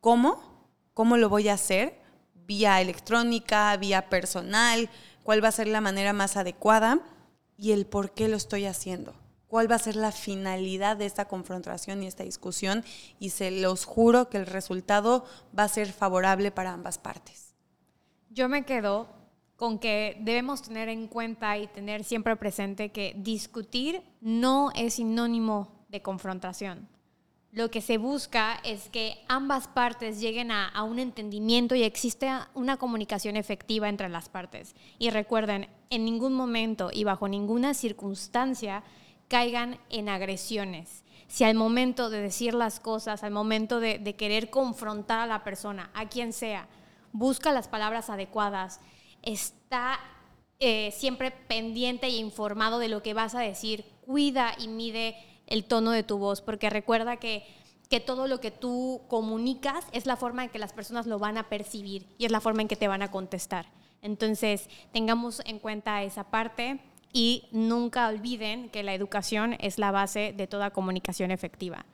¿Cómo? 0.00 0.54
¿Cómo 0.94 1.16
lo 1.16 1.28
voy 1.28 1.48
a 1.48 1.54
hacer? 1.54 2.00
Vía 2.46 2.80
electrónica, 2.80 3.76
vía 3.76 4.08
personal, 4.08 4.88
cuál 5.24 5.42
va 5.42 5.48
a 5.48 5.52
ser 5.52 5.66
la 5.66 5.80
manera 5.80 6.12
más 6.12 6.36
adecuada 6.36 7.00
y 7.58 7.72
el 7.72 7.86
por 7.86 8.12
qué 8.12 8.28
lo 8.28 8.36
estoy 8.36 8.66
haciendo. 8.66 9.14
¿Cuál 9.48 9.70
va 9.70 9.76
a 9.76 9.80
ser 9.80 9.96
la 9.96 10.10
finalidad 10.10 10.96
de 10.96 11.06
esta 11.06 11.26
confrontación 11.26 12.02
y 12.02 12.06
esta 12.06 12.24
discusión? 12.24 12.84
Y 13.20 13.30
se 13.30 13.50
los 13.50 13.84
juro 13.84 14.28
que 14.28 14.36
el 14.36 14.46
resultado 14.46 15.24
va 15.56 15.64
a 15.64 15.68
ser 15.68 15.92
favorable 15.92 16.50
para 16.50 16.72
ambas 16.72 16.98
partes. 16.98 17.54
Yo 18.30 18.48
me 18.48 18.64
quedo 18.64 19.08
con 19.56 19.78
que 19.78 20.16
debemos 20.20 20.62
tener 20.62 20.88
en 20.88 21.06
cuenta 21.06 21.56
y 21.58 21.66
tener 21.68 22.04
siempre 22.04 22.36
presente 22.36 22.90
que 22.90 23.14
discutir 23.16 24.02
no 24.20 24.70
es 24.74 24.94
sinónimo 24.94 25.68
de 25.88 26.02
confrontación. 26.02 26.88
Lo 27.52 27.70
que 27.70 27.80
se 27.80 27.98
busca 27.98 28.58
es 28.64 28.88
que 28.88 29.16
ambas 29.28 29.68
partes 29.68 30.20
lleguen 30.20 30.50
a, 30.50 30.82
un 30.82 30.98
entendimiento 30.98 31.76
y 31.76 31.84
existe 31.84 32.28
una 32.52 32.78
comunicación 32.78 33.36
efectiva 33.36 33.88
entre 33.88 34.08
las 34.08 34.28
partes. 34.28 34.74
Y 34.98 35.10
recuerden, 35.10 35.68
en 35.88 36.04
ningún 36.04 36.34
momento 36.34 36.90
y 36.92 37.04
bajo 37.04 37.28
ninguna 37.28 37.72
circunstancia 37.74 38.82
caigan 39.28 39.78
en 39.88 40.08
agresiones. 40.08 41.04
Si 41.28 41.44
al 41.44 41.54
momento 41.54 42.10
de 42.10 42.22
decir 42.22 42.54
las 42.54 42.80
cosas, 42.80 43.22
al 43.22 43.30
momento 43.30 43.78
de 43.78 44.16
querer 44.16 44.50
confrontar 44.50 45.20
a 45.20 45.26
la 45.26 45.44
persona, 45.44 45.90
a 45.94 46.08
quien 46.08 46.32
sea, 46.32 46.66
busca 47.12 47.52
las 47.52 47.68
palabras 47.68 48.10
adecuadas, 48.10 48.80
está 49.24 49.98
eh, 50.60 50.92
siempre 50.92 51.30
pendiente 51.30 52.06
e 52.06 52.16
informado 52.16 52.78
de 52.78 52.88
lo 52.88 53.02
que 53.02 53.14
vas 53.14 53.34
a 53.34 53.40
decir, 53.40 53.84
cuida 54.02 54.54
y 54.58 54.68
mide 54.68 55.16
el 55.46 55.64
tono 55.64 55.90
de 55.90 56.02
tu 56.02 56.18
voz, 56.18 56.40
porque 56.40 56.70
recuerda 56.70 57.16
que, 57.16 57.44
que 57.90 58.00
todo 58.00 58.28
lo 58.28 58.40
que 58.40 58.50
tú 58.50 59.02
comunicas 59.08 59.84
es 59.92 60.06
la 60.06 60.16
forma 60.16 60.44
en 60.44 60.50
que 60.50 60.58
las 60.58 60.72
personas 60.72 61.06
lo 61.06 61.18
van 61.18 61.38
a 61.38 61.48
percibir 61.48 62.06
y 62.18 62.24
es 62.24 62.32
la 62.32 62.40
forma 62.40 62.62
en 62.62 62.68
que 62.68 62.76
te 62.76 62.88
van 62.88 63.02
a 63.02 63.10
contestar. 63.10 63.66
Entonces, 64.00 64.68
tengamos 64.92 65.42
en 65.44 65.58
cuenta 65.58 66.02
esa 66.02 66.24
parte 66.24 66.80
y 67.12 67.48
nunca 67.52 68.08
olviden 68.08 68.68
que 68.70 68.82
la 68.82 68.94
educación 68.94 69.56
es 69.60 69.78
la 69.78 69.90
base 69.90 70.34
de 70.36 70.46
toda 70.46 70.70
comunicación 70.70 71.30
efectiva. 71.30 71.84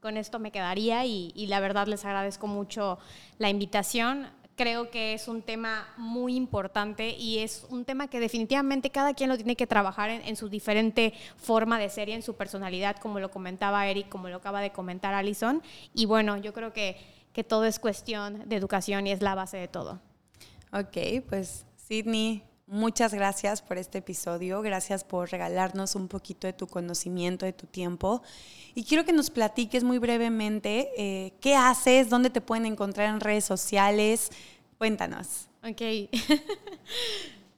Con 0.00 0.16
esto 0.16 0.38
me 0.38 0.50
quedaría 0.50 1.04
y, 1.06 1.32
y 1.34 1.46
la 1.46 1.60
verdad 1.60 1.86
les 1.86 2.04
agradezco 2.04 2.48
mucho 2.48 2.98
la 3.38 3.50
invitación 3.50 4.26
creo 4.56 4.90
que 4.90 5.14
es 5.14 5.28
un 5.28 5.42
tema 5.42 5.88
muy 5.96 6.36
importante 6.36 7.10
y 7.10 7.38
es 7.38 7.66
un 7.70 7.84
tema 7.84 8.08
que 8.08 8.20
definitivamente 8.20 8.90
cada 8.90 9.14
quien 9.14 9.30
lo 9.30 9.36
tiene 9.36 9.56
que 9.56 9.66
trabajar 9.66 10.10
en, 10.10 10.36
su 10.36 10.48
diferente 10.48 11.14
forma 11.36 11.78
de 11.78 11.88
ser 11.88 12.08
y 12.08 12.12
en 12.12 12.22
su 12.22 12.34
personalidad, 12.34 12.96
como 12.96 13.20
lo 13.20 13.30
comentaba 13.30 13.86
Eric, 13.86 14.08
como 14.08 14.28
lo 14.28 14.36
acaba 14.36 14.60
de 14.60 14.70
comentar 14.70 15.14
Alison. 15.14 15.62
Y 15.94 16.06
bueno, 16.06 16.36
yo 16.36 16.52
creo 16.52 16.72
que, 16.72 16.96
que 17.32 17.44
todo 17.44 17.64
es 17.64 17.78
cuestión 17.78 18.48
de 18.48 18.56
educación 18.56 19.06
y 19.06 19.12
es 19.12 19.22
la 19.22 19.34
base 19.34 19.56
de 19.56 19.68
todo. 19.68 20.00
Ok, 20.72 21.24
pues 21.28 21.66
Sidney, 21.76 22.42
muchas 22.66 23.14
gracias 23.14 23.62
por 23.62 23.78
este 23.78 23.98
episodio, 23.98 24.62
gracias 24.62 25.04
por 25.04 25.30
regalarnos 25.30 25.94
un 25.94 26.08
poquito 26.08 26.46
de 26.46 26.52
tu 26.52 26.66
conocimiento, 26.66 27.46
de 27.46 27.52
tu 27.52 27.66
tiempo. 27.66 28.22
Y 28.74 28.84
quiero 28.84 29.04
que 29.04 29.12
nos 29.12 29.30
platiques 29.30 29.84
muy 29.84 29.98
brevemente 29.98 30.90
eh, 30.96 31.34
qué 31.40 31.54
haces, 31.54 32.08
dónde 32.08 32.30
te 32.30 32.40
pueden 32.40 32.66
encontrar 32.66 33.08
en 33.08 33.20
redes 33.20 33.44
sociales. 33.44 34.30
Cuéntanos. 34.78 35.48
Ok. 35.62 35.80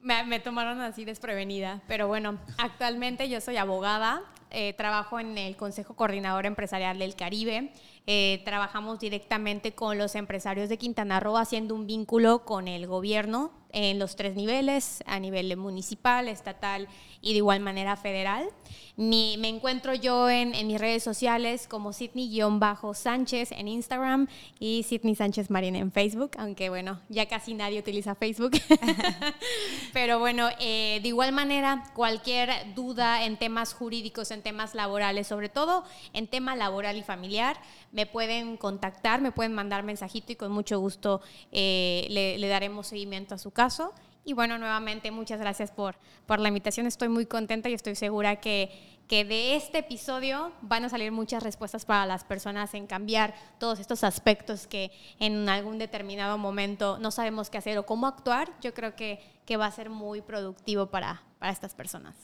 me, 0.05 0.41
tomaron 0.41 0.81
así 0.81 1.05
desprevenida, 1.05 1.81
pero 1.89 2.07
bueno, 2.07 2.39
actualmente 2.59 3.29
yo 3.29 3.41
soy 3.41 3.57
abogada, 3.57 4.23
eh, 4.51 4.75
trabajo 4.75 5.19
en 5.19 5.39
el 5.39 5.57
Consejo 5.57 5.95
Coordinador 5.95 6.45
Empresarial 6.45 6.99
del 6.99 7.17
Caribe. 7.17 7.73
Eh, 8.07 8.43
trabajamos 8.45 8.99
directamente 8.99 9.73
con 9.73 9.97
los 9.97 10.15
empresarios 10.15 10.69
de 10.69 10.77
Quintana 10.77 11.21
Roo 11.21 11.39
haciendo 11.39 11.75
un 11.75 11.87
vínculo 11.87 12.45
con 12.45 12.69
el 12.69 12.87
gobierno 12.87 13.51
en 13.75 13.99
los 13.99 14.15
tres 14.15 14.37
niveles, 14.37 15.03
a 15.07 15.19
nivel 15.19 15.55
municipal, 15.57 16.29
estatal 16.29 16.89
y 17.21 17.33
de 17.33 17.39
igual 17.39 17.61
manera 17.61 17.97
federal. 17.97 18.49
me 18.97 19.49
encuentro 19.49 19.95
yo 19.95 20.31
en, 20.31 20.51
mis 20.67 20.81
redes 20.81 21.03
sociales 21.03 21.67
como 21.67 21.93
Sidney-Sánchez 21.93 23.51
en 23.51 23.67
Instagram 23.67 24.29
y 24.61 24.85
Sidney 24.85 25.17
Sánchez 25.17 25.51
Marín 25.51 25.75
en 25.75 25.91
Facebook, 25.91 26.33
aunque 26.39 26.69
bueno, 26.69 27.01
ya 27.09 27.27
casi 27.27 27.55
nadie 27.55 27.81
utiliza 27.81 28.15
Facebook. 28.15 28.53
Pero 29.93 30.21
bueno, 30.21 30.49
eh, 30.61 31.01
de 31.03 31.09
igual 31.09 31.33
manera, 31.33 31.91
cualquier 31.95 32.75
duda 32.75 33.25
en 33.25 33.37
temas 33.39 33.75
jurídicos, 33.75 34.31
en 34.31 34.43
temas 34.43 34.77
laborales, 34.77 35.27
sobre 35.27 35.49
todo 35.49 35.85
en 36.13 36.29
tema 36.29 36.55
laboral 36.55 36.97
y 36.97 37.03
familiar, 37.03 37.57
me 37.95 38.07
pueden 38.07 38.57
contactar, 38.57 39.23
me 39.23 39.31
pueden 39.31 39.55
mandar 39.55 39.85
mensajito 39.85 40.33
y 40.33 40.37
con 40.37 40.51
mucho 40.51 40.81
gusto 40.81 41.23
eh, 41.53 42.07
le, 42.11 42.49
daremos 42.49 42.89
seguimiento 42.89 43.37
a 43.37 43.39
su 43.39 43.53
caso. 43.53 43.95
Y 44.25 44.33
bueno, 44.33 44.59
nuevamente 44.59 45.13
muchas 45.13 45.39
gracias 45.39 45.71
por, 45.71 45.97
por 46.27 46.41
la 46.41 46.49
invitación. 46.49 46.87
Estoy 46.87 47.09
muy 47.09 47.27
contenta 47.27 47.69
y 47.69 47.75
estoy 47.75 47.95
segura 47.95 48.41
que, 48.41 48.99
que 49.07 49.25
de 49.25 49.55
este 49.55 49.79
episodio 49.79 50.51
van 50.61 50.85
a 50.85 50.89
salir 50.89 51.13
muchas 51.13 51.45
respuestas 51.45 51.85
para 51.85 52.05
las 52.05 52.25
personas 52.25 52.75
en 52.75 52.89
cambiar 52.89 53.33
todos 53.61 53.79
estos 53.79 54.03
aspectos 54.03 54.67
que 54.67 54.91
en 55.21 55.49
algún 55.49 55.79
determinado 55.79 56.37
momento 56.37 56.99
no 56.99 57.13
sabemos 57.13 57.49
qué 57.49 57.59
hacer 57.59 57.79
o 57.79 57.87
cómo 57.87 58.09
actuar. 58.09 58.51
Yo 58.61 58.75
creo 58.75 58.97
que, 58.97 59.21
que 59.47 59.57
va 59.57 59.67
a 59.67 59.71
ser 59.71 59.89
muy 59.89 60.21
productivo 60.21 60.87
para, 60.87 61.23
para 61.39 61.53
estas 61.53 61.77
personas. 61.77 62.17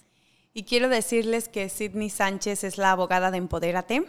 Y 0.53 0.65
quiero 0.65 0.89
decirles 0.89 1.49
que 1.49 1.69
Sidney 1.69 2.11
Sánchez 2.11 2.65
es 2.65 2.77
la 2.77 2.91
abogada 2.91 3.31
de 3.31 3.39
Empodérate. 3.39 4.05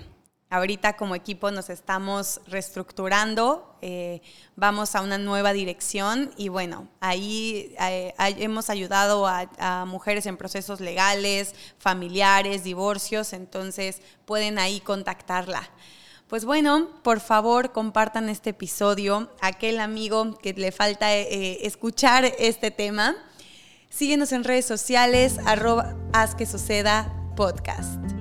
Ahorita 0.52 0.98
como 0.98 1.16
equipo 1.16 1.50
nos 1.50 1.70
estamos 1.70 2.42
reestructurando, 2.46 3.74
eh, 3.82 4.22
vamos 4.58 4.96
a 4.96 5.02
una 5.02 5.18
nueva 5.18 5.54
dirección 5.54 6.30
y 6.36 6.50
bueno, 6.50 6.90
ahí 7.00 7.74
eh, 7.80 8.14
hemos 8.20 8.70
ayudado 8.70 9.26
a, 9.26 9.86
mujeres 9.86 10.26
en 10.26 10.36
procesos 10.36 10.82
legales, 10.82 11.56
familiares, 11.78 12.66
divorcios, 12.66 13.32
entonces 13.32 14.02
pueden 14.26 14.60
ahí 14.60 14.82
contactarla. 14.82 15.70
Pues 16.28 16.44
bueno, 16.44 16.90
por 17.02 17.22
favor 17.22 17.72
compartan 17.72 18.28
este 18.28 18.50
episodio 18.50 19.32
aquel 19.40 19.80
amigo 19.80 20.38
que 20.38 20.52
le 20.52 20.74
falta 20.74 21.16
eh, 21.16 21.66
escuchar 21.66 22.26
este 22.26 22.72
tema. 22.72 23.16
Síguenos 23.90 24.34
en 24.34 24.44
redes 24.44 24.66
sociales, 24.66 25.38
arroba 25.46 25.96
haz 26.12 26.36
que 26.36 26.46
suceda 26.46 27.14
podcast. 27.38 28.21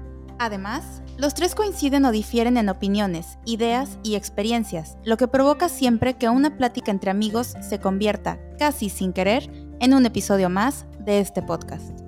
Además, 0.41 1.03
los 1.19 1.35
tres 1.35 1.53
coinciden 1.53 2.03
o 2.03 2.11
difieren 2.11 2.57
en 2.57 2.67
opiniones, 2.67 3.37
ideas 3.45 3.99
y 4.01 4.15
experiencias, 4.15 4.97
lo 5.03 5.15
que 5.15 5.27
provoca 5.27 5.69
siempre 5.69 6.15
que 6.15 6.29
una 6.29 6.57
plática 6.57 6.89
entre 6.89 7.11
amigos 7.11 7.53
se 7.61 7.79
convierta, 7.79 8.39
casi 8.57 8.89
sin 8.89 9.13
querer, 9.13 9.51
en 9.79 9.93
un 9.93 10.03
episodio 10.03 10.49
más 10.49 10.87
de 10.97 11.19
este 11.19 11.43
podcast. 11.43 12.00